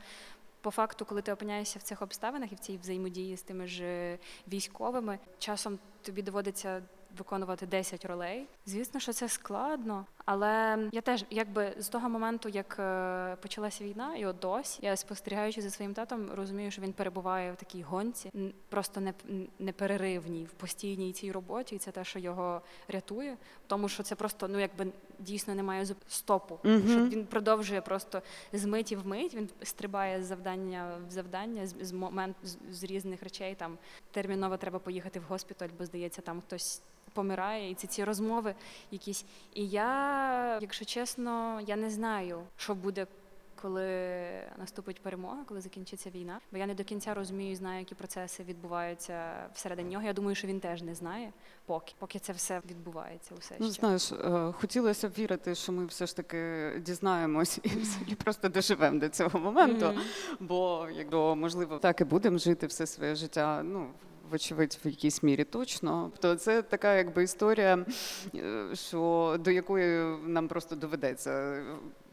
[0.61, 3.83] По факту, коли ти опиняєшся в цих обставинах і в цій взаємодії з тими ж
[3.83, 6.81] е, військовими, часом тобі доводиться
[7.17, 8.47] виконувати 10 ролей.
[8.65, 14.15] Звісно, що це складно, але я теж, якби з того моменту, як е, почалася війна,
[14.15, 18.31] і от досі, я спостерігаючи за своїм татом, розумію, що він перебуває в такій гонці,
[18.69, 19.13] просто не,
[19.59, 24.47] непереривній, в постійній цій роботі, і це те, що його рятує, тому що це просто
[24.47, 24.87] ну якби
[25.19, 26.59] дійсно немає стопу.
[26.63, 26.89] Мгм.
[26.89, 28.21] Що він продовжує просто
[28.53, 29.35] з миті в мить.
[29.35, 33.55] Він стрибає з завдання в завдання з, з момент з, з різних речей.
[33.55, 33.77] Там
[34.11, 36.81] терміново треба поїхати в госпіталь, бо здається, там хтось
[37.13, 38.55] помирає, і це ці розмови
[38.91, 39.25] якісь.
[39.53, 43.07] І я, якщо чесно, я не знаю, що буде.
[43.61, 43.87] Коли
[44.57, 49.31] наступить перемога, коли закінчиться війна, бо я не до кінця розумію, знаю, які процеси відбуваються
[49.53, 50.03] всередині нього.
[50.05, 51.33] Я думаю, що він теж не знає,
[51.65, 53.35] поки поки це все відбувається.
[53.37, 53.79] Усе Ну, ще.
[53.79, 58.99] знаєш, е, хотілося б вірити, що ми все ж таки дізнаємось і взагалі просто доживемо
[58.99, 59.85] до цього моменту.
[59.85, 60.01] Мгм.
[60.39, 63.87] Бо якщо можливо так і будемо жити все своє життя, ну.
[64.31, 66.11] Вочевидь, в якійсь мірі точно.
[66.19, 67.85] То це така якби історія,
[68.35, 71.63] е, що до якої нам просто доведеться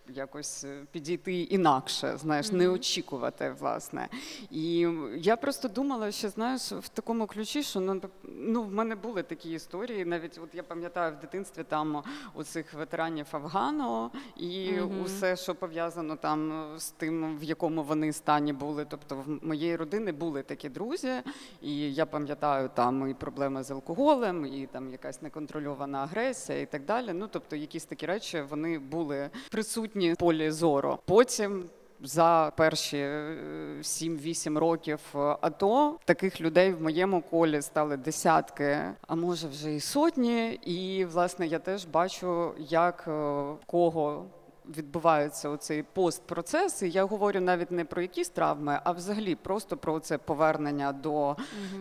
[0.09, 4.09] якось е, підійти інакше, знаєш, не очікувати, власне.
[4.51, 9.23] І я просто думала, що знаєш, в такому ключі, що ну, ну в мене були
[9.23, 10.05] такі історії.
[10.05, 12.03] Навіть от я пам'ятаю в дитинстві там
[12.35, 18.53] у цих ветеранів Афгану і усе, що пов'язано там з тим, в якому вони стані
[18.53, 18.87] були.
[18.89, 21.13] Тобто, в моєї родини були такі друзі,
[21.63, 26.85] і я пам'ятаю там і проблеми з алкоголем, і там якась неконтрольована агресія, і так
[26.85, 27.13] далі.
[27.13, 30.99] Ну тобто, якісь такі речі вони були присутні в полі зору.
[31.05, 31.65] Потім.
[32.03, 33.37] За перші е,
[33.83, 39.81] 7-8 років е, АТО таких людей в моєму колі стали десятки, а може вже і
[39.81, 40.49] сотні.
[40.53, 44.25] І власне я теж бачу, як е, кого
[44.77, 46.83] відбувається оцей постпроцес.
[46.83, 51.37] І я говорю навіть не про якісь травми, а взагалі просто про це повернення до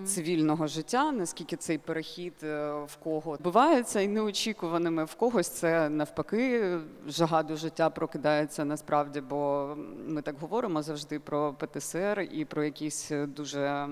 [0.06, 6.78] цивільного життя, наскільки цей перехід е, в кого відбувається і неочікуваними в когось це навпаки
[7.08, 9.70] жага до життя прокидається насправді, бо
[10.08, 13.88] ми так говоримо завжди про ПТСР і про якісь дуже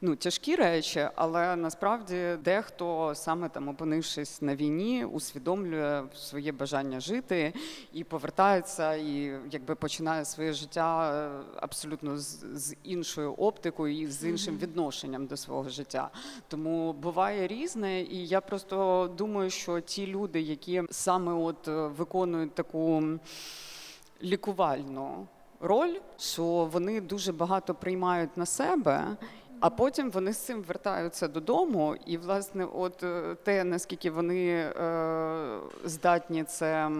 [0.00, 7.52] ну, тяжкі речі, але насправді дехто саме там опинившись на війні, усвідомлює своє бажання жити
[7.92, 14.24] і повертається, і якби починає своє життя е, абсолютно з, з іншою оптикою і з
[14.24, 16.10] іншим відношенням до свого життя.
[16.48, 22.54] Тому буває різне, і я просто думаю, що ті люди, які саме от е, виконують
[22.54, 23.02] таку
[24.22, 25.26] лікувальну
[25.60, 29.16] роль, що вони дуже багато приймають на себе.
[29.60, 35.58] А потім вони з цим вертаються додому, і власне, от е, те, наскільки вони е,
[35.84, 36.90] здатні це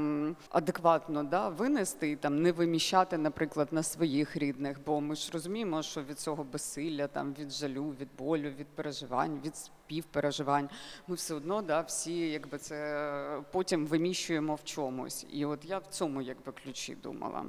[0.50, 4.78] адекватно да, винести і там не виміщати, наприклад, на своїх рідних.
[4.86, 9.40] Бо ми ж розуміємо, що від цього безсилля, там від жалю, від болю, від переживань,
[9.44, 10.68] від співпереживань,
[11.08, 15.26] ми все одно да, всі якби це потім виміщуємо в чомусь.
[15.32, 17.44] І от я в цьому якби ключі думала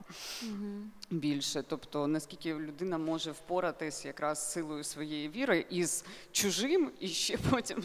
[1.09, 1.63] більше.
[1.67, 7.83] Тобто, наскільки людина може впоратись якраз силою своєї віри із чужим, і ще потім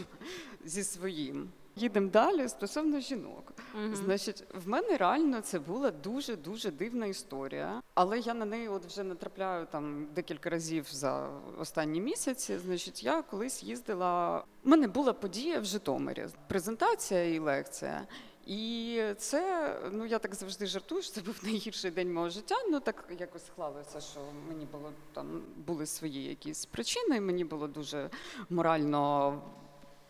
[0.65, 1.49] зі своїм.
[1.75, 3.53] Їдемо далі стосовно жінок.
[3.93, 8.85] Значить, в мене реально це була дуже дуже дивна історія, але я на неї от
[8.85, 12.57] вже натрапляю там декілька разів за останні місяці.
[12.57, 14.43] Значить, я колись їздила.
[14.63, 18.07] У мене була подія в Житомирі, презентація і лекція.
[18.47, 22.55] І це, ну я так завжди жартую, що це був найгірший день мого життя.
[22.69, 27.21] Ну так якось склалося, що мені було там були свої якісь причини.
[27.21, 28.09] Мені було дуже
[28.49, 29.33] морально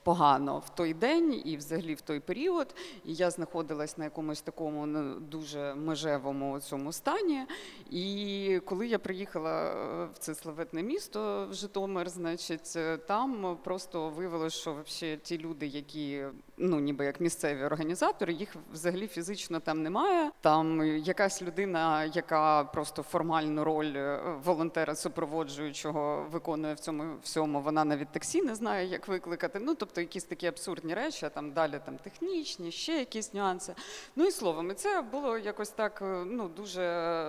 [0.07, 2.75] погано в той день і взагалі в той період.
[3.05, 7.45] І я знаходилась на якомусь такому ну, дуже межевому цьому стані.
[7.89, 14.09] І коли я приїхала е, в це славетне місто в Житомир, значить, е, там просто
[14.09, 16.25] виявилося, що вообще ті люди, які
[16.57, 20.31] ну ніби як місцеві організатори, їх взагалі фізично там немає.
[20.41, 27.61] Там якась людина, яка просто формальну роль е, волонтера супроводжуючого виконує в цьому всьому.
[27.61, 29.59] Вона навіть таксі не знає, як викликати.
[29.59, 33.75] Ну тобто якісь такі абсурдні речі, а там далі там технічні, ще якісь нюанси.
[34.15, 36.81] Ну і словом, і це було якось так е, ну дуже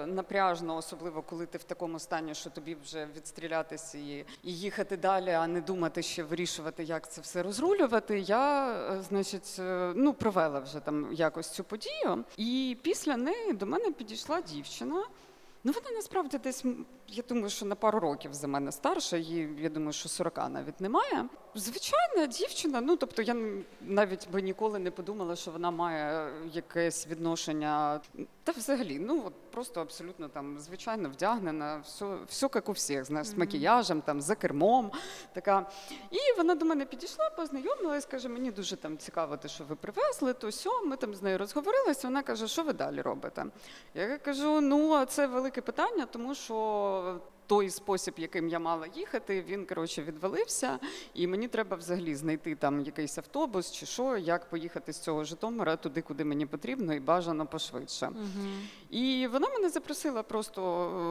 [0.09, 5.31] напряжно, особливо коли ти в такому стані, що тобі вже відстрілятися і, і їхати далі,
[5.31, 8.21] а не думати ще вирішувати, як це все розрулювати.
[8.21, 13.67] Я, е, значить, е, ну провела вже там якось цю подію, і після неї до
[13.67, 15.05] мене підійшла дівчина.
[15.65, 16.65] Ну, вона насправді десь,
[17.09, 20.81] я думаю, що на пару років за мене старша, їй, я думаю, що 40 навіть
[20.81, 21.25] немає.
[21.55, 23.37] Звичайна дівчина, ну тобто я
[23.81, 28.01] навіть би ніколи не подумала, що вона має якесь відношення.
[28.49, 33.27] Та взагалі, ну от просто абсолютно там звичайно вдягнена, все, все як у всіх, знаєш,
[33.27, 34.93] з макіяжем, там, за кермом.
[35.33, 35.67] Така.
[36.11, 40.33] І вона до мене підійшла, познайомилась, каже, мені дуже там цікаво, те, що ви привезли,
[40.33, 40.85] то сьо.
[40.85, 42.09] Ми там з нею розговорилися.
[42.09, 43.45] Вона каже, що ви далі робите?
[43.95, 47.21] Я кажу: ну, а це велике питання, тому що.
[47.49, 50.79] Той спосіб, яким я мала їхати, він коротше відвалився,
[51.15, 55.77] і мені треба взагалі знайти там якийсь автобус чи що, як поїхати з цього Житомира
[55.77, 58.11] туди, куди мені потрібно, і бажано пошвидше.
[58.91, 60.63] І вона мене запросила просто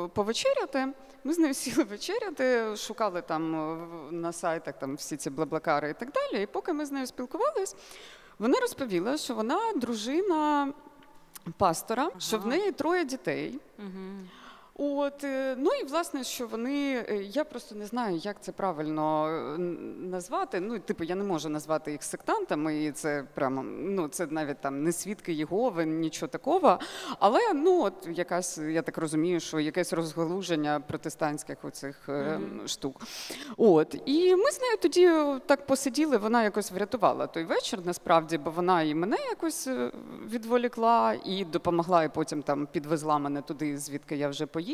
[0.06, 0.88] е, повечеряти.
[1.23, 3.78] Ми з нею сіли вечеряти, шукали там е,
[4.12, 6.43] на сайтах там всі ці блаблакари і так далі.
[6.43, 7.76] І поки ми з нею спілкувались,
[8.39, 10.73] вона розповіла, що вона дружина
[11.58, 13.60] пастора, що в неї троє дітей.
[14.79, 19.27] От, е, ну і власне, що вони, е, я просто не знаю, як це правильно
[19.27, 19.57] е,
[19.97, 20.59] назвати.
[20.59, 24.83] Ну, типу, я не можу назвати їх сектантами, і це прямо ну це навіть там
[24.83, 26.79] не свідки Єгови, нічого такого.
[27.19, 33.01] Але ну от якась, я так розумію, що якесь розгалуження протестантських оцих е, штук.
[33.57, 35.09] От і ми з нею тоді
[35.45, 36.17] так посиділи.
[36.17, 39.69] Вона якось врятувала той вечір, насправді, бо вона і мене якось
[40.31, 44.66] відволікла, і допомогла, і потім там підвезла мене туди, звідки я вже поїхала.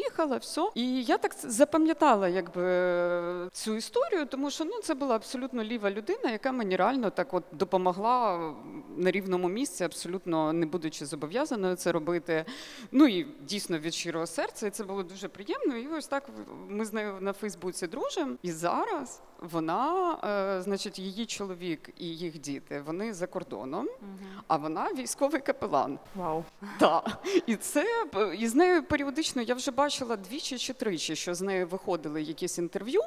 [0.43, 0.69] Все.
[0.75, 6.31] І я так запам'ятала, якби цю історію, тому що ну це була абсолютно ліва людина,
[6.31, 8.53] яка мені реально так от допомогла
[8.97, 12.45] на рівному місці, абсолютно не будучи зобов'язаною це робити.
[12.91, 15.75] Ну і дійсно від щирого серця, і це було дуже приємно.
[15.77, 16.29] І ось так
[16.67, 18.35] ми з нею на Фейсбуці дружимо.
[18.41, 23.89] І зараз вона, е, значить, її чоловік і їх діти, вони за кордоном,
[24.47, 25.99] а вона військовий капелан.
[26.15, 26.43] Вау.
[26.79, 27.85] Так, і це
[28.37, 32.57] і з нею періодично я вже бачила двічі чи тричі, що з нею виходили якісь
[32.57, 33.01] інтерв'ю.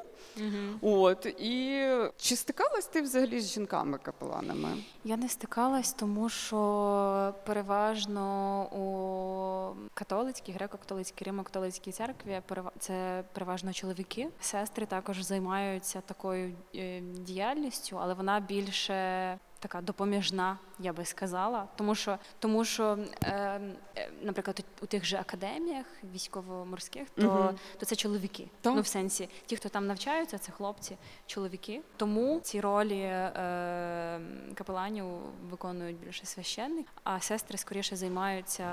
[0.81, 1.83] От і
[2.17, 4.83] чи стикалась ти взагалі з жінками-капеланами?
[5.03, 12.41] Я не стикалась, тому що переважно у католицькій, греко-католицькій, римо-католицькій церкві
[12.79, 14.27] це переважно чоловіки.
[14.39, 19.39] Сестри також займаються такою е, діяльністю, але вона більше.
[19.67, 23.61] Така допоміжна, я би сказала, тому що тому що, е,
[23.97, 27.59] е, наприклад, у тих же академіях військово-морських, то, угу.
[27.79, 28.47] то це чоловіки.
[28.61, 28.75] То?
[28.75, 31.81] Ну, в сенсі, ті, хто там навчаються, це хлопці, чоловіки.
[31.97, 34.21] Тому ці ролі е,
[34.53, 35.05] капеланів
[35.49, 38.65] виконують більше священник, а сестри скоріше займаються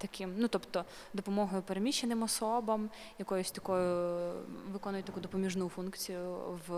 [0.00, 0.84] таким, ну тобто
[1.14, 4.32] допомогою переміщеним особам, якоюсь такою
[4.72, 6.36] виконують таку допоміжну функцію
[6.68, 6.72] в,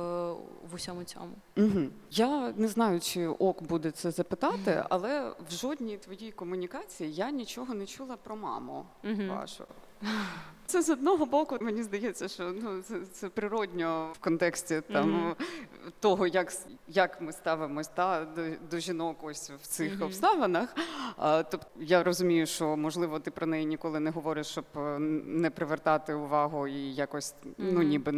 [0.70, 1.34] в усьому цьому.
[1.56, 1.80] Угу.
[2.10, 7.74] Я не знаю, чи ок буде це запитати, але в жодній твоїй комунікації я нічого
[7.74, 9.22] не чула про маму угу.
[9.28, 9.64] вашу.
[10.72, 15.34] Це з одного боку, мені здається, що ну це, це природньо в контексті там Мгм.
[16.00, 16.52] того, як,
[16.88, 20.02] як ми ставимось та до, до жінок ось в цих Мгм.
[20.02, 20.76] обставинах.
[21.16, 25.50] А, тобто я розумію, що можливо ти про неї ніколи не говориш, щоб е, не
[25.50, 28.12] привертати увагу і якось ну ніби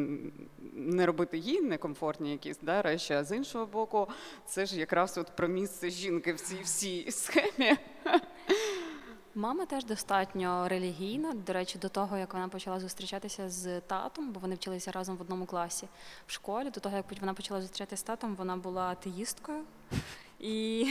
[0.72, 3.14] не робити їй некомфортні якісь да, речі.
[3.14, 4.08] А з іншого боку,
[4.46, 7.76] це ж якраз от про місце жінки в цій всій схемі.
[9.36, 11.32] Мама теж достатньо релігійна.
[11.32, 15.20] До речі, до того як вона почала зустрічатися з татом, бо вони вчилися разом в
[15.20, 15.88] одному класі
[16.26, 16.70] в школі.
[16.70, 19.62] До того як вона почала зустрічатися з татом, вона була атеїсткою.
[20.40, 20.86] І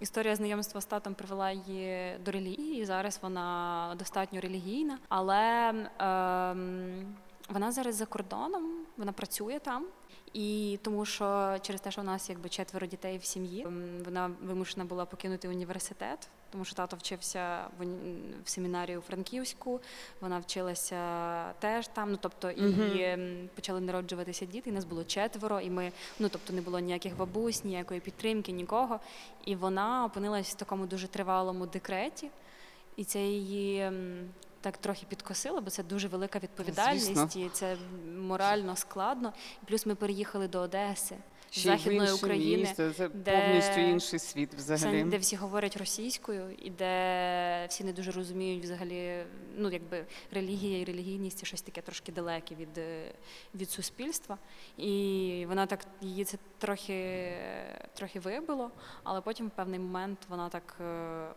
[0.00, 2.82] історія знайомства з татом привела її до релігії.
[2.82, 7.16] і Зараз вона достатньо релігійна, але ем,
[7.48, 9.86] вона зараз за кордоном, вона працює там.
[10.32, 14.30] І тому, що через те, що у нас якби четверо дітей в сім'ї, ем, вона
[14.42, 17.84] вимушена була покинути університет, тому що тато вчився в,
[18.44, 19.80] в семінарії у Франківську,
[20.20, 22.10] вона вчилася теж там.
[22.10, 24.70] Ну тобто, і ем, почали народжуватися діти.
[24.70, 29.00] І нас було четверо, і ми ну тобто не було ніяких бабусь, ніякої підтримки, нікого.
[29.44, 32.30] І вона опинилась в такому дуже тривалому декреті,
[32.96, 33.90] і це її.
[34.60, 37.42] Так трохи підкосило, бо це дуже велика відповідальність, Звісно.
[37.42, 37.76] і це
[38.18, 39.32] морально складно.
[39.66, 41.16] Плюс ми переїхали до Одеси,
[41.50, 42.92] Ще й в Західної інше України, місце.
[42.92, 45.02] Це де- повністю інший світ взагалі.
[45.02, 49.24] це, де всі говорять російською, і де всі не дуже розуміють взагалі,
[49.56, 53.12] ну якби релігія і релігійність це щось таке трошки далеке від, е,
[53.54, 54.38] від суспільства.
[54.76, 57.32] І вона так її це трохи,
[57.94, 58.70] трохи вибило,
[59.02, 61.28] але потім в певний момент вона так е,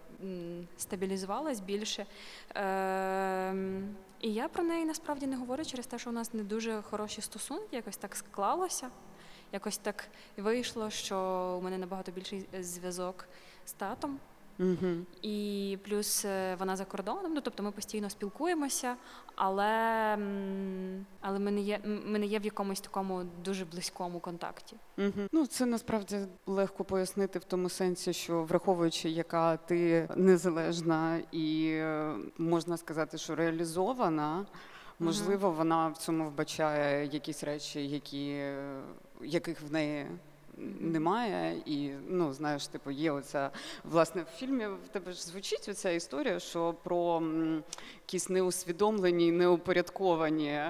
[0.77, 2.05] стабілізувалась більше.
[2.55, 6.81] Ем, І я про неї насправді не говорю через те, що у нас не дуже
[6.81, 8.89] хороші стосунки, якось так склалося.
[9.53, 11.17] Якось так вийшло, що
[11.59, 13.25] у мене набагато більший зв'язок
[13.65, 14.19] з татом.
[14.59, 14.91] Угу.
[15.21, 18.95] І плюс е, вона за кордоном, ну тобто ми постійно спілкуємося,
[19.35, 20.17] але,
[21.21, 24.75] але ми, не є, ми не є в якомусь такому дуже близькому контакті.
[24.97, 25.27] Угу.
[25.31, 32.15] Ну це насправді легко пояснити в тому сенсі, що враховуючи, яка ти незалежна і е,
[32.37, 34.45] можна сказати, що реалізована,
[34.99, 38.81] можливо, вона в цьому вбачає якісь речі, які, е,
[39.25, 40.07] яких в неї.
[40.79, 43.49] Немає, і ну знаєш, типу, є оця
[43.83, 47.23] власне в фільмі в тебе ж звучить оця історія, що про
[48.07, 50.61] якісь неусвідомлені, неупорядковані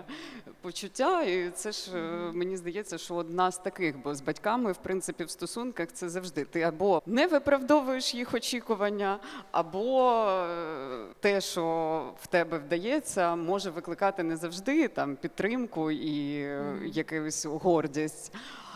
[0.61, 1.23] почуття.
[1.23, 5.23] І це ж е, мені здається, що одна з таких, бо з батьками, в принципі,
[5.23, 6.45] в стосунках це завжди.
[6.45, 9.19] Ти або не виправдовуєш їх очікування,
[9.51, 16.47] або е, те, що в тебе вдається, може викликати не завжди там підтримку і
[16.85, 18.33] якусь гордість.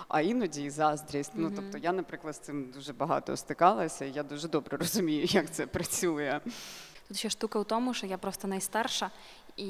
[0.07, 1.31] А іноді і заздрість.
[1.35, 4.05] Ну тобто, я, наприклад, з цим дуже багато стикалася.
[4.05, 6.39] і Я дуже добре розумію, як це працює.
[7.07, 9.11] Тут ще штука в тому, що я просто найстарша,
[9.57, 9.69] і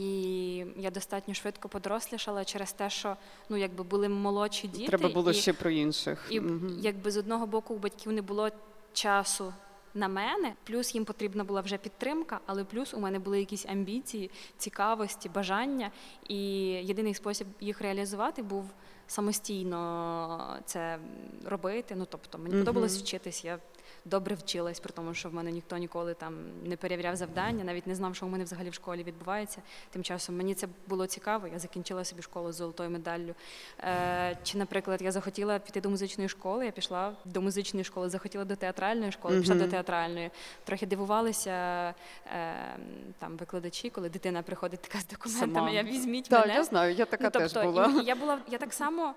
[0.77, 3.17] я достатньо швидко подорослішала через те, що
[3.49, 4.87] ну якби були молодші діти.
[4.87, 6.27] Треба було і, ще про інших.
[6.29, 6.77] і Мгм.
[6.81, 8.49] якби з одного боку у батьків не було
[8.93, 9.53] часу.
[9.93, 14.31] На мене, плюс їм потрібна була вже підтримка, але плюс у мене були якісь амбіції,
[14.57, 15.91] цікавості, бажання.
[16.29, 18.69] І єдиний спосіб їх реалізувати був
[19.07, 20.99] самостійно це
[21.45, 21.95] робити.
[21.97, 23.45] Ну тобто мені подобалось вчитись.
[23.45, 23.59] Я
[24.09, 27.95] добре вчилась, при тому, що в мене ніхто ніколи там не перевіряв завдання, навіть не
[27.95, 29.61] знав, що у мене взагалі в школі відбувається.
[29.89, 31.47] Тим часом мені це було цікаво.
[31.47, 33.35] Я закінчила собі школу з золотою медаллю.
[33.79, 38.45] Е, чи, наприклад, я захотіла піти до музичної школи, я пішла до музичної школи, захотіла
[38.45, 39.63] до театральної школи, пішла Мгм.
[39.65, 40.31] до театральної.
[40.63, 41.93] Трохи дивувалися е,
[43.19, 45.53] там викладачі, коли дитина приходить така з документами.
[45.53, 45.69] Сама.
[45.69, 46.53] Я візьміть Так, мене.
[46.53, 47.85] я знаю, я така Ну, теж тобто, була.
[47.85, 49.13] І, і я була я так само,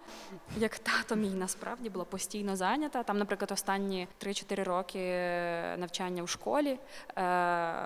[0.58, 3.02] як тато мій насправді була постійно зайнята.
[3.02, 6.78] Там, наприклад, останні 3-4 роки е, навчання в школі, е,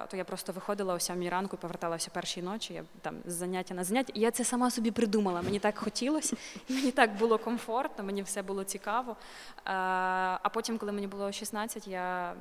[0.06, 2.74] то я просто виходила о 7 ранку і поверталася о першій ночі.
[2.74, 4.12] Я там з заняття на заняття.
[4.16, 5.42] І я це сама собі придумала.
[5.42, 6.36] Мені так хотілося,
[6.68, 9.16] мені так було комфортно, мені все було цікаво.
[9.56, 9.62] Е,
[10.42, 12.34] а потім, коли мені було 16, я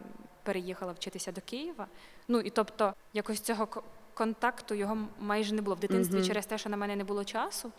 [0.43, 1.87] переїхала вчитися до Києва.
[2.27, 3.67] Ну і тобто, якось цього
[4.13, 6.25] контакту його майже не було в дитинстві Мгм.
[6.25, 7.71] через те, що на мене не було часу,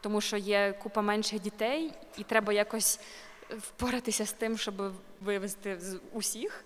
[0.00, 3.00] тому що є купа менших дітей, і треба якось
[3.58, 4.74] впоратися з тим, щоб
[5.20, 6.64] вивезти з усіх.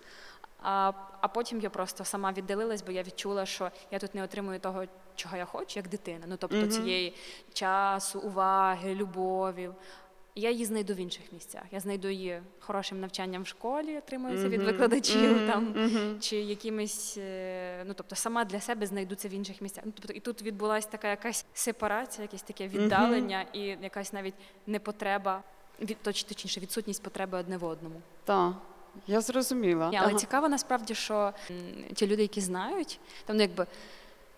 [0.62, 4.60] А, а потім я просто сама віддалилась, бо я відчула, що я тут не отримую
[4.60, 4.84] того,
[5.16, 6.24] чого я хочу, як дитина.
[6.28, 6.68] Ну тобто Мгм.
[6.70, 7.14] цієї
[7.52, 9.70] часу, уваги, любові.
[10.36, 11.62] Я її знайду в інших місцях.
[11.70, 16.20] Я знайду її хорошим навчанням в школі, отримую це від викладачів мгм, там мгм.
[16.20, 19.84] чи якимись, е, ну тобто сама для себе знайду це в інших місцях.
[19.86, 24.34] Ну тобто, і тут відбулася така якась сепарація, якесь таке віддалення і якась навіть
[24.66, 25.42] непотреба,
[25.80, 28.00] від точ, точніше, відсутність потреби одне в одному.
[28.24, 28.52] Так,
[29.06, 29.90] я зрозуміла.
[29.90, 30.18] Ні, але Ага.
[30.18, 31.56] цікаво насправді, що м,
[31.94, 33.66] ті люди, які знають, там ну, якби.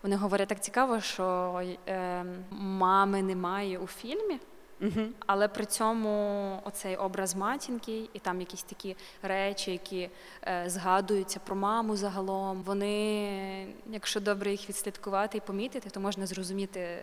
[0.03, 4.39] Вони говорять так цікаво, що е, мами немає у фільмі,
[4.79, 5.13] Мгм.
[5.25, 10.09] але при цьому оцей образ матінки і там якісь такі речі, які
[10.47, 16.97] е, згадуються про маму загалом, вони, якщо добре їх відслідкувати і помітити, то можна зрозуміти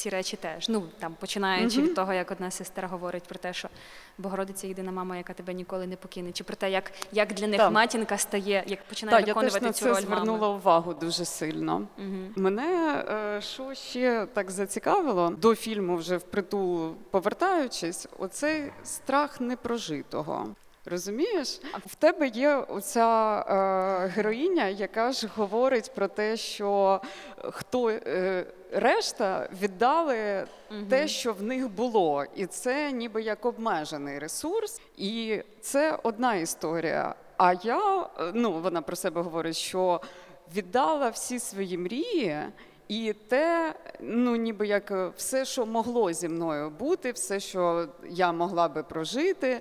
[0.00, 0.68] ці речі теж.
[0.68, 1.86] Ну там починаючи Мгм.
[1.88, 3.68] від того, як одна сестра говорить про те, що
[4.18, 7.58] Богородиця єдина мама, яка тебе ніколи не покине, чи про те, як, як для них
[7.58, 7.72] Так.
[7.72, 10.54] матінка стає, як починає Так, я теж виконувати на цю це роль звернула мами.
[10.54, 11.82] увагу дуже сильно.
[11.98, 12.32] Мгм.
[12.36, 13.04] Мене
[13.36, 20.46] е, що ще так зацікавило до фільму, вже впритул повертаючись, оцей страх непрожитого.
[20.84, 27.00] Розумієш, в тебе є оця е, героїня, яка ж говорить про те, що
[27.50, 30.46] хто е, решта віддали
[30.88, 37.14] те, що в них було, і це ніби як обмежений ресурс, і це одна історія.
[37.36, 40.00] А я е, ну вона про себе говорить, що
[40.54, 42.38] віддала всі свої мрії.
[42.88, 48.32] І те, ну ніби як е, все, що могло зі мною бути, все, що я
[48.32, 49.60] могла би прожити.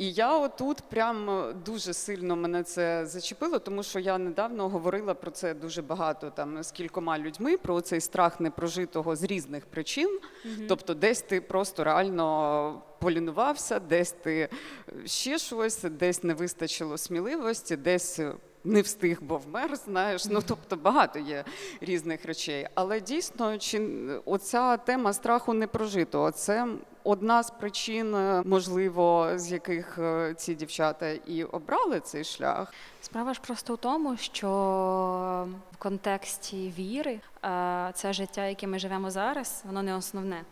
[0.00, 5.14] І я отут прям е, дуже сильно мене це зачепило, тому що я недавно говорила
[5.14, 10.20] про це дуже багато там з кількома людьми, про цей страх непрожитого з різних причин.
[10.68, 14.48] Тобто, десь ти просто реально полінувався, десь ти
[14.88, 18.18] е, ще щось, десь не вистачило сміливості, десь.
[18.18, 18.32] е,
[18.64, 20.24] Не встиг, бо вмер, знаєш.
[20.26, 21.44] Ну тобто багато є
[21.80, 22.66] різних речей.
[22.74, 23.78] Але дійсно, чи
[24.24, 26.68] оця тема страху непрожитого це
[27.04, 32.74] одна з причин, е, можливо, з яких е, ці дівчата і обрали цей шлях.
[33.00, 34.48] Справа ж просто в тому, що
[35.72, 40.44] в контексті віри е, це життя, яке ми живемо зараз, воно не основне.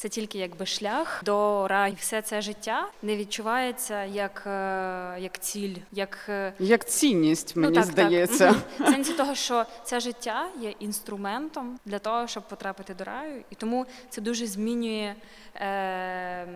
[0.00, 1.94] Це тільки якби шлях до раю.
[1.98, 7.74] Все це життя не відчувається як, е, як ціль, як е, Як цінність, мені ну,
[7.74, 8.54] так, здається.
[8.78, 8.88] Так.
[8.88, 13.54] В сенсі того, що це життя є інструментом для того, щоб потрапити до раю, і
[13.54, 15.14] тому це дуже змінює
[15.54, 16.46] е,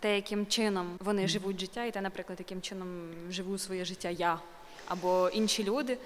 [0.00, 2.88] те, яким чином вони живуть життя, і те, наприклад, яким чином
[3.30, 4.38] живу своє життя я
[4.88, 5.98] або інші люди.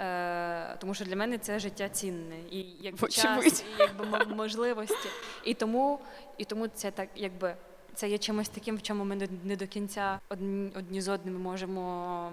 [0.00, 5.08] Е, тому що для мене це життя цінне і якби час, і якби можливості.
[5.44, 5.98] І тому,
[6.38, 7.54] і тому це так, якби
[7.94, 12.32] це є чимось таким, в чому ми не- до кінця одні, одні з одними можемо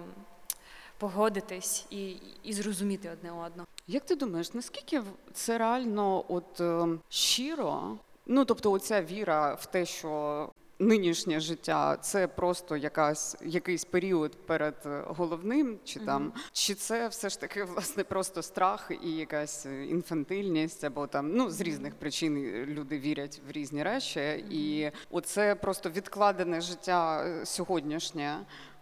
[0.97, 3.68] погодитись і, і зрозуміти одне одного.
[3.88, 5.03] Як ти думаєш, наскільки
[5.34, 7.97] це реально от е, щиро?
[8.26, 10.49] Ну тобто, оця віра в те, що
[10.80, 11.97] нинішнє життя.
[11.97, 17.63] Це просто якась якийсь період перед е, головним, чи там чи це все ж таки
[17.74, 22.99] власне просто страх і якась е, інфантильність, або там ну з різних причин е, люди
[22.99, 28.39] вірять в різні речі, і оце просто відкладене життя сьогоднішнє.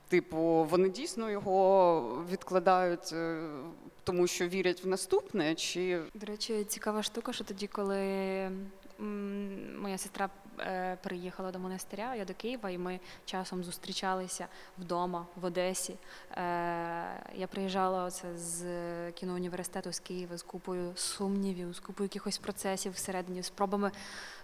[0.08, 3.16] Типу, вони дійсно його відкладають,
[4.04, 7.98] тому що вірять в наступне, чи До речі, цікава штука, що тоді, коли
[9.02, 10.30] моя сестра
[10.60, 14.48] е, переїхала до монастиря, я до Києва, і ми часом зустрічалися
[14.78, 15.94] вдома в Одесі.
[15.94, 16.38] Е,
[17.36, 18.62] я приїжджала оце з
[19.12, 23.92] кіноуніверситету з Києва з купою сумнівів, з купою якихось процесів всередині, спробами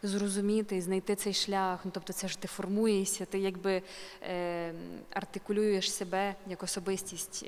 [0.03, 1.80] зрозуміти, і знайти цей шлях.
[1.86, 3.82] Ну, тобто це ж ти формуєшся, ти якби
[4.22, 4.74] е,
[5.14, 7.45] артикулюєш себе як особистість,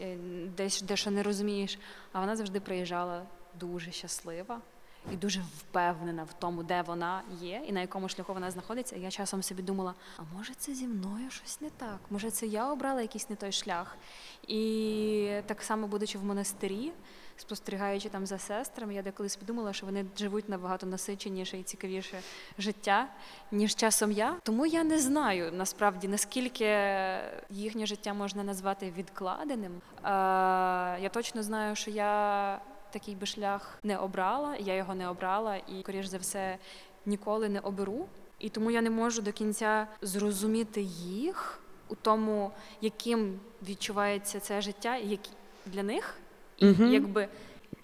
[0.58, 1.80] десь дещо не розумієш.
[2.12, 3.24] А вона завжди приїжджала
[3.60, 4.62] дуже щаслива
[5.14, 8.96] і дуже впевнена в тому, де вона є і на якому шляху вона знаходиться.
[8.96, 12.00] Я часом собі думала: а може це зі мною щось не так?
[12.10, 13.98] Може, це я обрала якийсь не той шлях?
[14.48, 16.92] І так само, будучи в монастирі,
[17.38, 22.20] спостерігаючи там за сестрами, я деколись подумала, що вони живуть набагато насиченіше і цікавіше
[22.58, 23.08] життя,
[23.52, 24.36] ніж часом я.
[24.44, 26.66] Тому я не знаю насправді наскільки
[27.50, 29.72] їхнє життя можна назвати відкладеним.
[29.72, 30.02] Е,
[31.02, 32.62] я точно знаю, що я
[32.92, 36.58] такий би шлях не обрала, я його не обрала і, скоріш за все,
[37.06, 38.08] ніколи не оберу.
[38.40, 44.98] І тому я не можу до кінця зрозуміти їх у тому, яким відчувається це життя,
[44.98, 45.20] як
[45.66, 46.18] для них,
[46.58, 46.92] і Мгм.
[46.92, 47.28] якби.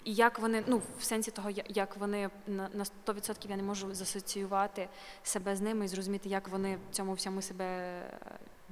[0.04, 3.94] І як вони, ну в сенсі того, як вони на на 100% я не можу
[3.94, 4.88] засоціювати
[5.22, 8.00] себе з ними і зрозуміти, як вони в цьому всьому себе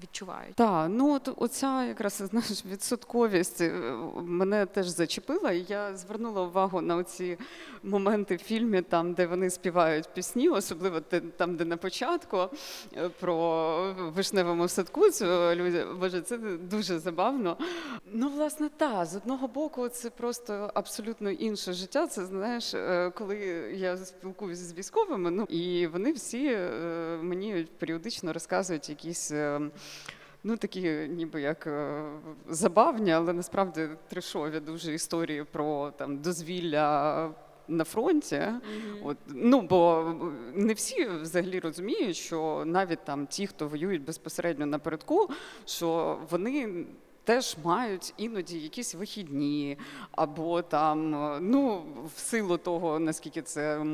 [0.02, 0.54] відчувають.
[0.54, 3.72] Так, ну от оця якраз знаєш відсотковість е,
[4.16, 7.38] мене теж зачепила, і я звернула увагу на оці
[7.82, 11.00] моменти в фільмі, там де вони співають пісні, особливо
[11.36, 12.48] там, де на початку
[12.96, 15.10] е, про вишневому садку.
[15.10, 15.24] Цю
[15.54, 17.56] люди боже, це дуже забавно.
[18.12, 22.06] Ну, власне, так, з одного боку, це просто абсолютно інше життя.
[22.06, 23.36] Це знаєш, е, коли
[23.76, 26.58] я спілкуюся з військовими, ну і вони всі
[27.22, 29.32] мені періодично розказують якісь.
[30.46, 32.02] Ну, такі ніби як е,
[32.48, 37.30] забавні, але насправді трешові дуже історії про там дозвілля
[37.68, 38.42] на фронті.
[39.04, 40.14] От, ну, бо
[40.54, 45.30] не всі взагалі розуміють, що навіть там ті, хто воюють безпосередньо напередку,
[45.64, 46.84] що вони.
[47.24, 49.78] Теж мають іноді якісь вихідні,
[50.10, 51.82] або там, е, ну,
[52.16, 53.84] в силу того, наскільки це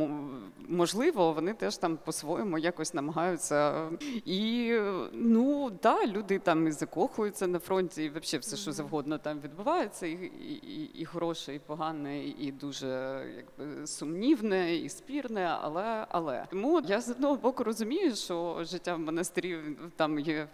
[0.68, 3.88] можливо, вони теж там по-своєму якось намагаються.
[4.24, 4.72] І
[5.12, 10.06] ну да, люди там і закохуються на фронті, і взагалі все, що завгодно там відбувається,
[10.06, 16.46] і, і, і, хороше, і погане, і дуже якби сумнівне, і спірне, але але.
[16.50, 19.58] Тому я з одного боку розумію, що життя в монастирі
[19.96, 20.48] там є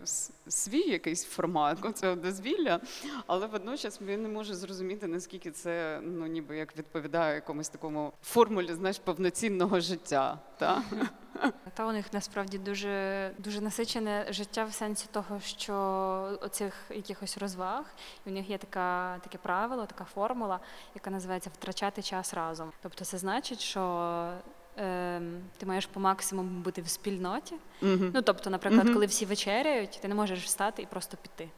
[0.49, 2.66] свій якийсь формат цього дозвілля,
[3.27, 8.75] але водночас я не можу зрозуміти, наскільки це ну ніби як відповідає якомусь такому формулі,
[8.75, 10.39] знаєш, повноцінного життя.
[10.59, 10.83] Та?
[11.75, 15.75] Та у них насправді дуже дуже насичене життя в сенсі того, що
[16.43, 17.85] оцих якихось розваг,
[18.27, 20.61] і у них є така таке правило, така формула,
[20.95, 22.73] яка називається втрачати час разом.
[22.83, 23.81] Тобто, це значить, що
[24.77, 27.55] ем, ти маєш по максимуму бути в спільноті.
[27.81, 28.11] Мгм.
[28.15, 28.95] Ну тобто, наприклад, Мгм.
[28.95, 31.49] коли всі вечеряють, ти не можеш встати і просто піти.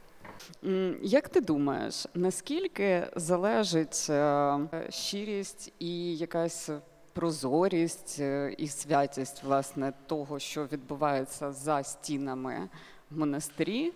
[1.03, 4.59] Як ти думаєш, наскільки залежить е,
[4.91, 6.71] щирість і якась
[7.13, 12.69] прозорість е, і святість власне того, що відбувається за стінами
[13.11, 13.93] монастирі,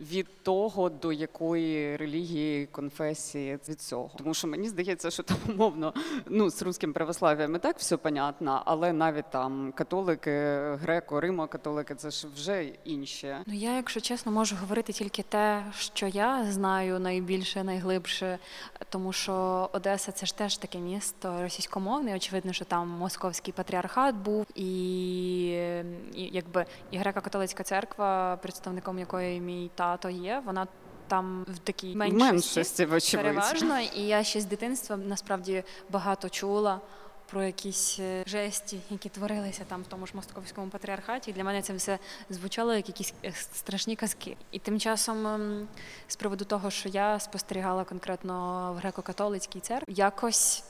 [0.00, 4.10] від того, до якої релігії, конфесії від цього?
[4.18, 5.94] Тому що мені здається, що там умовно
[6.26, 10.30] ну з руським православ'ям і так все понятно, але навіть там католики,
[10.82, 13.36] греко, римо-католики, це ж вже інші.
[13.46, 18.38] Ну я, якщо чесно, можу говорити тільки те, що я знаю найбільше, найглибше,
[18.88, 22.16] тому що Одеса це ж теж таке місто російськомовне.
[22.16, 24.66] Очевидно, що там московський патріархат був, і,
[26.14, 30.66] і якби і греко-католицька церква, представником якої мій тато є, вона
[31.08, 32.24] там в такій меншості.
[32.24, 33.26] меншості, вочевидь.
[33.26, 36.80] Переважно, і я ще з дитинства насправді багато чула
[37.30, 41.30] про якісь е, жесті, які творилися там в тому ж московському патріархаті.
[41.30, 41.98] І для мене це все
[42.30, 44.36] звучало як якісь е, страшні казки.
[44.50, 45.68] І тим часом, ем,
[46.08, 48.34] з приводу того, що я спостерігала конкретно
[48.72, 50.64] в греко-католицькій церкві, якось.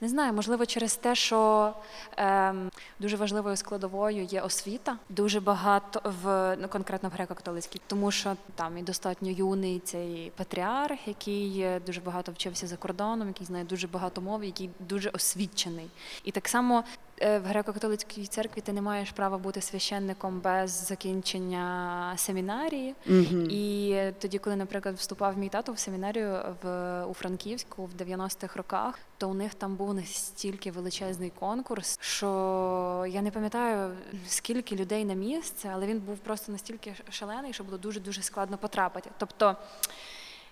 [0.00, 1.72] Не знаю, можливо, через те, що
[2.16, 2.70] ем,
[3.00, 8.78] дуже важливою складовою є освіта, дуже багато в ну конкретно в греко-католицькій, тому що там
[8.78, 13.86] і достатньо юний цей патріарх, який е, дуже багато вчився за кордоном, який знає дуже
[13.86, 15.90] багато мов, який дуже освічений.
[16.24, 22.14] І так само Е, В греко-католицькій церкві ти не маєш права бути священником без закінчення
[22.16, 22.94] семінарії.
[23.06, 23.46] Мгм.
[23.50, 28.98] І тоді, коли, наприклад, вступав мій тато в семінарію в у Франківську в 90-х роках,
[29.18, 33.90] то у них там був настільки величезний конкурс, що я не пам'ятаю
[34.26, 38.58] скільки людей на місце, але він був просто настільки шалений, що було дуже дуже складно
[38.58, 39.10] потрапити.
[39.18, 39.56] Тобто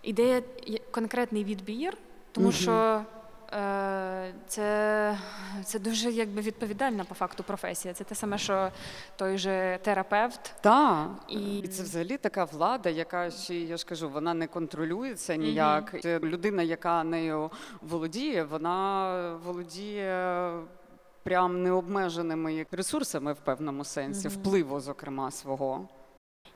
[0.02, 0.42] ідея
[0.90, 1.96] конкретний відбір,
[2.32, 2.56] тому Мгм.
[2.56, 3.02] що.
[3.52, 5.18] Е, Це,
[5.64, 7.94] це дуже якби відповідальна по факту професія.
[7.94, 8.70] Це те саме, що
[9.16, 11.08] той же терапевт, Так.
[11.28, 15.94] І- І це взагалі така влада, яка ще я ж кажу, вона не контролюється ніяк.
[16.02, 17.50] Це людина, яка нею
[17.82, 20.50] володіє, вона володіє
[21.22, 24.36] прям необмеженими ресурсами в певному сенсі, Мгм.
[24.36, 25.88] впливу, зокрема, свого.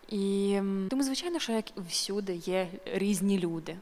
[0.09, 0.61] І
[0.91, 3.77] тому, звичайно, що як і всюди є різні люди.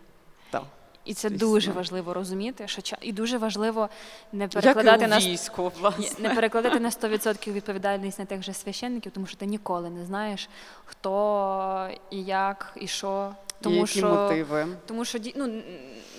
[0.51, 0.63] Так.
[1.09, 1.49] І це Звісно.
[1.49, 3.89] дуже важливо розуміти, що ча- і дуже важливо
[4.33, 6.29] не Як і перекладати у на війську, власне.
[6.29, 10.49] не перекладати на 100% відповідальність на тих же священників, тому що ти ніколи не знаєш,
[10.85, 13.35] хто і як, і що.
[13.61, 14.67] Тому і які що мотиви.
[14.87, 15.63] тому що ну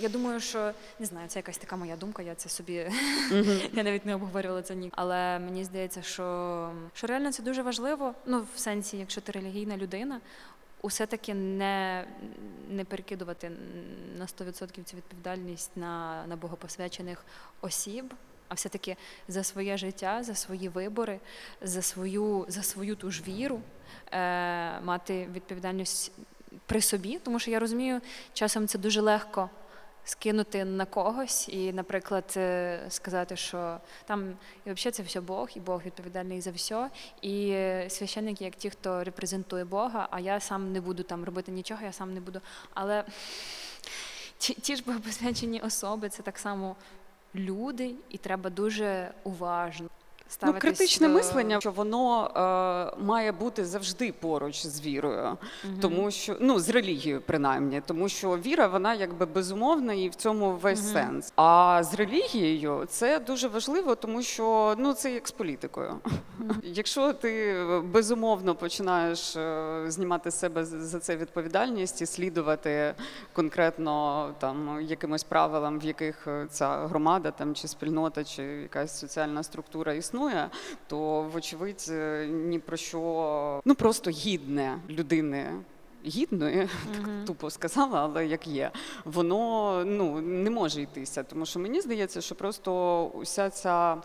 [0.02, 2.22] я думаю, що не знаю, це якась така моя думка.
[2.24, 2.92] Я це собі
[3.32, 3.60] Мгм.
[3.74, 4.90] я навіть не обговорювала це ні.
[4.96, 8.14] Але мені здається, що, що реально це дуже важливо.
[8.26, 10.20] Ну, в сенсі, якщо ти релігійна людина,
[10.82, 12.06] усе таки не,
[12.70, 13.52] не перекидувати
[14.18, 17.26] на 100% цю відповідальність на, на богопосвячених
[17.62, 18.14] осіб.
[18.48, 21.20] А все-таки за своє життя, за свої вибори,
[21.62, 23.62] за свою, за свою ту ж віру
[24.12, 26.12] е, мати відповідальність
[26.66, 28.02] при собі, тому що я розумію,
[28.34, 29.50] часом це дуже легко
[30.04, 35.60] скинути на когось і, наприклад, е, сказати, що там і взагалі це все Бог, і
[35.60, 36.90] Бог відповідальний за все.
[37.22, 41.52] І е, священники, як ті, хто репрезентує Бога, а я сам не буду там робити
[41.52, 42.42] нічого, я сам не буду.
[42.74, 43.04] Але
[44.38, 46.76] ті, ті ж богопосвячені особи це так само
[47.36, 49.90] люди, і треба дуже уважно
[50.44, 51.14] Ну, критичне до...
[51.14, 52.32] мислення, що воно
[52.98, 55.78] е, має бути завжди поруч з вірою, Мгм.
[55.82, 60.52] тому що ну з релігією, принаймні, тому що віра вона якби безумовна і в цьому
[60.52, 60.94] весь Мгм.
[60.94, 61.34] сенс.
[61.36, 65.96] А з релігією це дуже важливо, тому що ну це як з політикою.
[66.64, 72.94] Якщо ти безумовно починаєш е, знімати з себе за це відповідальність і слідувати
[73.34, 79.44] конкретно там якимось правилам, в яких е, ця громада там чи спільнота, чи якась соціальна
[79.44, 80.19] структура існує,
[80.88, 85.52] то вочевидь е, ні про що ну просто гідне людини.
[86.06, 87.26] Гідної, так Мгм.
[87.26, 88.72] тупо сказала, але як є,
[89.06, 91.24] воно ну не може йтися.
[91.24, 93.98] Тому що мені здається, що просто уся ця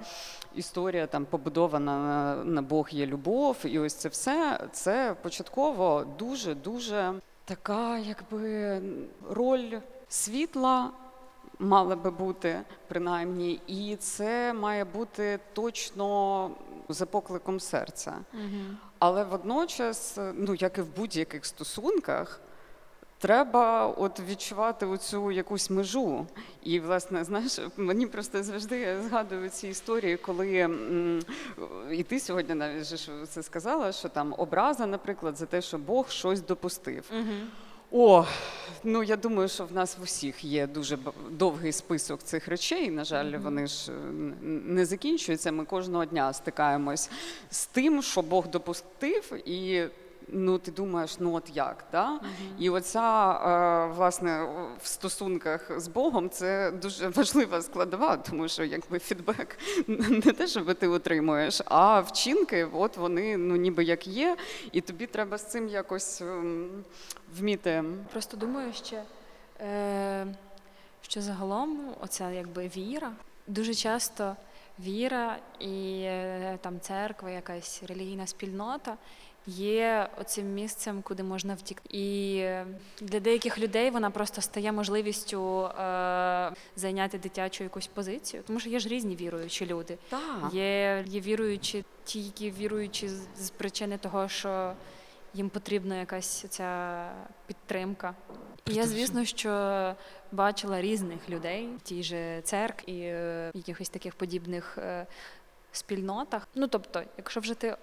[0.55, 6.55] історія там побудована на, на Бог є любов, і ось це все це початково дуже
[6.55, 7.13] дуже
[7.45, 8.81] така, якби
[9.31, 9.71] роль
[10.09, 10.91] світла.
[11.59, 16.51] Мала би бути принаймні, і це має бути точно
[16.89, 18.15] за покликом серця.
[18.33, 18.77] Мгм.
[18.99, 22.41] Але водночас, ну як і в будь-яких стосунках,
[23.19, 26.27] треба от відчувати оцю якусь межу.
[26.63, 30.71] І, власне, знаєш, мені просто завжди я згадую ці історії, коли
[31.93, 36.41] і ти сьогодні навіть це сказала, що там образа, наприклад, за те, що Бог щось
[36.41, 37.05] допустив.
[37.13, 37.49] Мгм.
[37.97, 38.27] О,
[38.85, 40.99] ну я думаю, що в нас в усіх є дуже
[41.31, 42.91] довгий список цих речей.
[42.91, 43.95] На жаль, вони ж е,
[44.43, 45.53] не закінчуються.
[45.53, 47.11] Ми кожного дня стикаємось
[47.51, 49.85] з тим, що Бог допустив, і
[50.29, 52.11] ну ти думаєш, ну от як, да?
[52.11, 52.23] Мгм.
[52.59, 54.49] І оця е, власне
[54.83, 59.59] в стосунках з Богом це дуже важлива складова, тому що якби фідбек
[60.09, 64.37] не те, що ти отримуєш, а вчинки, от вони ну ніби як є,
[64.73, 66.85] і тобі треба з цим якось ем,
[67.39, 67.85] вміти.
[68.13, 69.03] Просто думаю ще,
[71.03, 73.13] що загалом оця якби віра,
[73.47, 74.37] дуже часто
[74.79, 78.97] віра і е, там церква, якась релігійна спільнота
[79.47, 81.89] є оцим місцем, куди можна втікти.
[81.99, 82.67] І е,
[83.01, 88.79] для деяких людей вона просто стає можливістю е, зайняти дитячу якусь позицію, тому що є
[88.79, 89.99] ж різні віруючі люди.
[90.09, 90.53] Так.
[90.53, 94.73] Є, є віруючі, ті, які віруючі з, з причини того, що
[95.35, 97.11] їм потрібна якась ця
[97.47, 98.15] підтримка.
[98.71, 99.95] І я, звісно, що
[100.33, 105.07] бачила різних людей в тій же церкві і е, якихось таких подібних е,
[105.73, 106.49] спільнотах.
[106.55, 107.77] Ну тобто, якщо вже ти.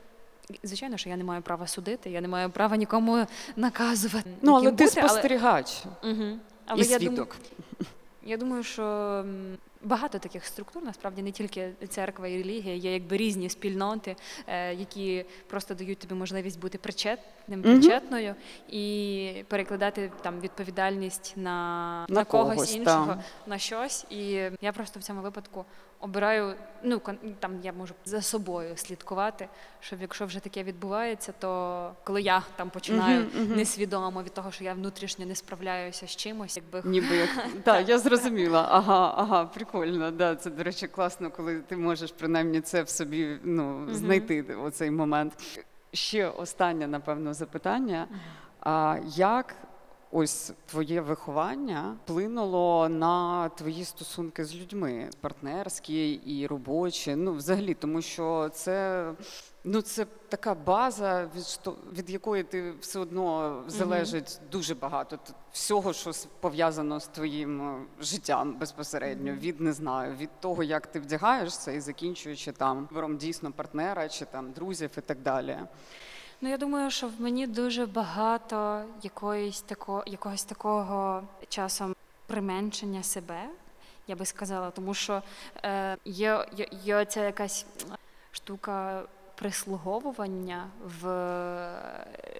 [0.63, 3.25] Звичайно, що я не маю права судити, я не маю права нікому
[3.55, 4.29] наказувати.
[4.41, 6.23] Ну, але ти бути, спостерігач Угу.
[6.23, 7.35] і Але я думаю, свідок.
[8.23, 9.25] я думаю, що
[9.83, 14.15] Багато таких структур, насправді не тільки церква і релігія, є якби різні спільноти,
[14.47, 17.27] е, які просто дають тобі можливість бути причетним,
[17.57, 17.63] Мгм.
[17.63, 18.35] причетною
[18.69, 23.19] і перекладати там відповідальність на, На когось, когось, іншого, так.
[23.47, 24.05] на щось.
[24.09, 25.65] І я просто в цьому випадку
[25.99, 26.55] обираю.
[26.83, 27.01] Ну
[27.39, 29.47] там я можу за собою слідкувати,
[29.79, 34.73] щоб якщо вже таке відбувається, то коли я там починаю несвідомо від того, що я
[34.73, 37.29] внутрішньо не справляюся з чимось, якби Ніби як
[37.63, 38.67] так, я зрозуміла.
[38.71, 40.11] Ага, ага, прикольно.
[40.11, 44.91] Да, це до речі, класно, коли ти можеш принаймні це в собі ну, знайти оцей
[44.91, 45.33] момент.
[45.93, 48.07] Ще останнє, напевно, запитання.
[48.59, 49.55] А як
[50.11, 57.15] ось твоє виховання вплинуло на твої стосунки з людьми, партнерські і робочі?
[57.15, 59.05] Ну, взагалі, тому що це.
[59.63, 65.33] Ну, це така база, від, що- від якої ти все одно залежить дуже багато т-
[65.51, 69.33] всього, що с- пов'язано з твоїм е, життям безпосередньо.
[69.33, 74.25] Від не знаю, від того, як ти вдягаєшся, і закінчуючи там вибором дійсно партнера чи
[74.25, 75.57] там друзів і так далі.
[76.41, 81.95] Ну, я думаю, що в мені дуже багато якоїсь тако, якогось такого часом
[82.27, 83.43] применшення себе,
[84.07, 85.21] я би сказала, тому що
[85.63, 87.65] е, є, є, є ця якась
[88.31, 89.03] штука
[89.41, 90.69] прислуговування
[91.01, 91.05] в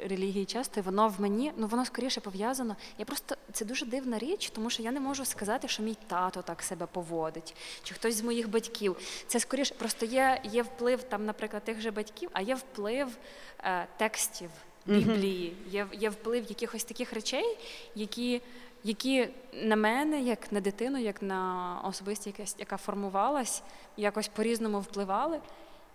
[0.03, 2.75] релігії часто, воно в мені, ну воно скоріше пов'язано.
[2.97, 6.41] Я просто це дуже дивна річ, тому що я не можу сказати, що мій тато
[6.41, 8.97] так себе поводить, чи хтось з моїх батьків.
[9.27, 13.17] Це скоріше просто є, є вплив там, наприклад, тих же батьків, а є вплив
[13.63, 14.49] е, текстів
[14.85, 17.57] Біблії, є, є вплив якихось таких речей,
[17.95, 18.41] які.
[18.83, 23.63] Які на мене, як на дитину, як на особистість, яка формувалась,
[23.97, 25.39] якось по-різному впливали.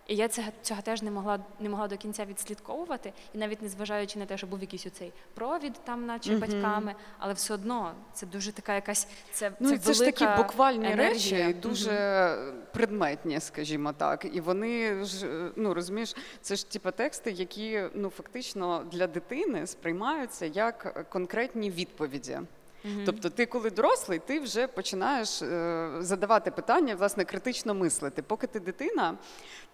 [0.06, 3.68] І я цього, цього теж не могла не могла до кінця відслідковувати, і навіть не
[3.68, 6.40] зважаючи на те, що був якийсь оцей провід там, наче Мгм.
[6.40, 10.26] батьками, але все одно це дуже така якась це, Ну, це, і це ж такі
[10.36, 11.08] буквальні енергія.
[11.08, 11.60] речі, Мгм.
[11.60, 11.92] дуже
[12.72, 14.26] предметні, скажімо так.
[14.32, 19.66] І вони ж, е, ну розумієш, це ж типу тексти, які ну фактично для дитини
[19.66, 22.38] сприймаються як конкретні відповіді.
[22.84, 23.02] Мгм.
[23.06, 28.22] Тобто, ти, коли дорослий, ти вже починаєш е, задавати питання, власне, критично мислити.
[28.22, 29.14] Поки ти дитина,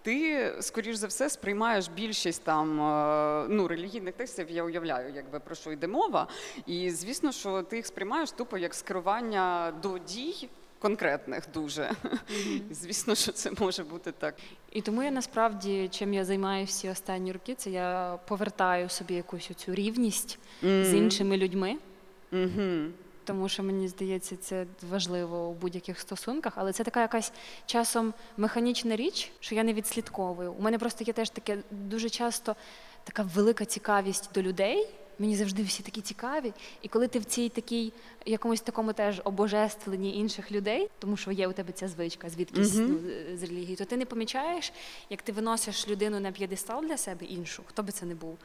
[0.03, 5.55] ти, скоріш за все, сприймаєш більшість там е, ну, релігійних текстів, я уявляю, якби про
[5.55, 6.27] що йде мова.
[6.65, 10.49] І звісно, що ти їх сприймаєш тупо як скерування до дій.
[10.79, 11.91] Конкретних дуже.
[12.71, 14.35] Звісно, що це може бути так.
[14.71, 19.51] І тому я насправді, чим я займаюся всі останні роки, це я повертаю собі якусь
[19.55, 21.77] цю рівність з іншими людьми.
[22.31, 22.91] Угу.
[23.23, 27.31] Тому що мені здається, це важливо у будь-яких стосунках, але це така якась
[27.65, 30.53] часом механічна річ, що я не відслідковую.
[30.53, 32.55] У мене просто є теж таке дуже часто
[33.03, 34.87] така велика цікавість до людей.
[35.19, 36.53] Мені завжди всі такі цікаві.
[36.81, 37.93] І коли ти в цій такій
[38.25, 42.87] якомусь такому теж обожествленні інших людей, тому що є у тебе ця звичка, звідкись Мгм.
[42.89, 44.73] ну, з релігії, то ти не помічаєш,
[45.09, 48.37] як ти виносиш людину на п'єдестал для себе іншу, хто би це не був.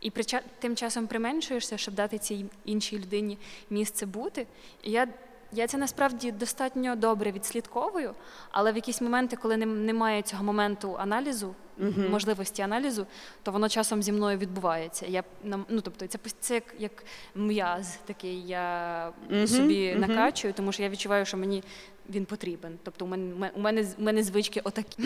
[0.00, 3.38] І прича- тим часом применшуєшся, щоб дати цій іншій людині
[3.70, 4.46] місце бути.
[4.82, 5.08] І я,
[5.52, 8.14] я це насправді достатньо добре відслідковую,
[8.50, 12.10] але в якісь моменти, коли нем- немає цього моменту аналізу, Мгм.
[12.10, 13.06] можливості аналізу,
[13.42, 15.06] то воно часом зі мною відбувається.
[15.06, 20.00] Я ну, тобто, це, це як, як м'яз такий, я Мгм, собі мгм.
[20.00, 21.62] накачую, тому що я відчуваю, що мені
[22.10, 22.78] він потрібен.
[22.82, 25.02] Тобто, у мене, у мене, у мене звички отакі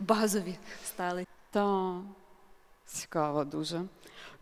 [0.00, 0.54] базові
[0.84, 1.26] стали.
[1.50, 1.94] Так,
[2.86, 3.80] цікаво дуже.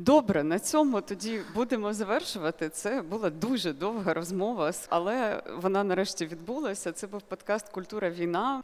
[0.01, 2.69] Добре, на цьому тоді будемо завершувати.
[2.69, 6.93] Це була дуже довга розмова, але вона нарешті відбулася.
[6.93, 8.63] Це був подкаст Культура війна.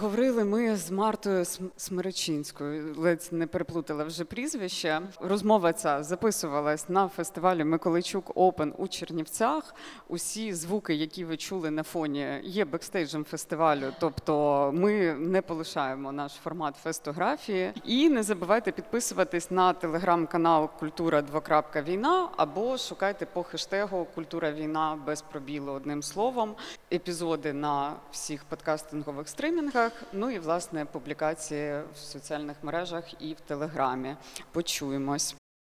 [0.00, 2.94] Говорили ми з Мартою См- Смеречинською.
[2.96, 5.00] Ледь не переплутала вже прізвище.
[5.20, 9.74] Розмова ця записувалась на фестивалі Миколайчук Open у Чернівцях.
[10.08, 13.92] Усі звуки, які ви чули на фоні, є бекстейджем фестивалю.
[14.00, 17.72] Тобто ми не полишаємо наш формат фестографії.
[17.84, 24.98] І не забувайте підписуватись на телеграм-канал Культура двокрапка війна або шукайте по хештегу Культура війна
[25.06, 26.54] без пробілу одним словом.
[26.92, 29.92] Епізоди на всіх подкастингових стримінгах.
[30.12, 34.16] Ну і власне публікації в соціальних мережах і в телеграмі.
[34.52, 35.36] Почуємось.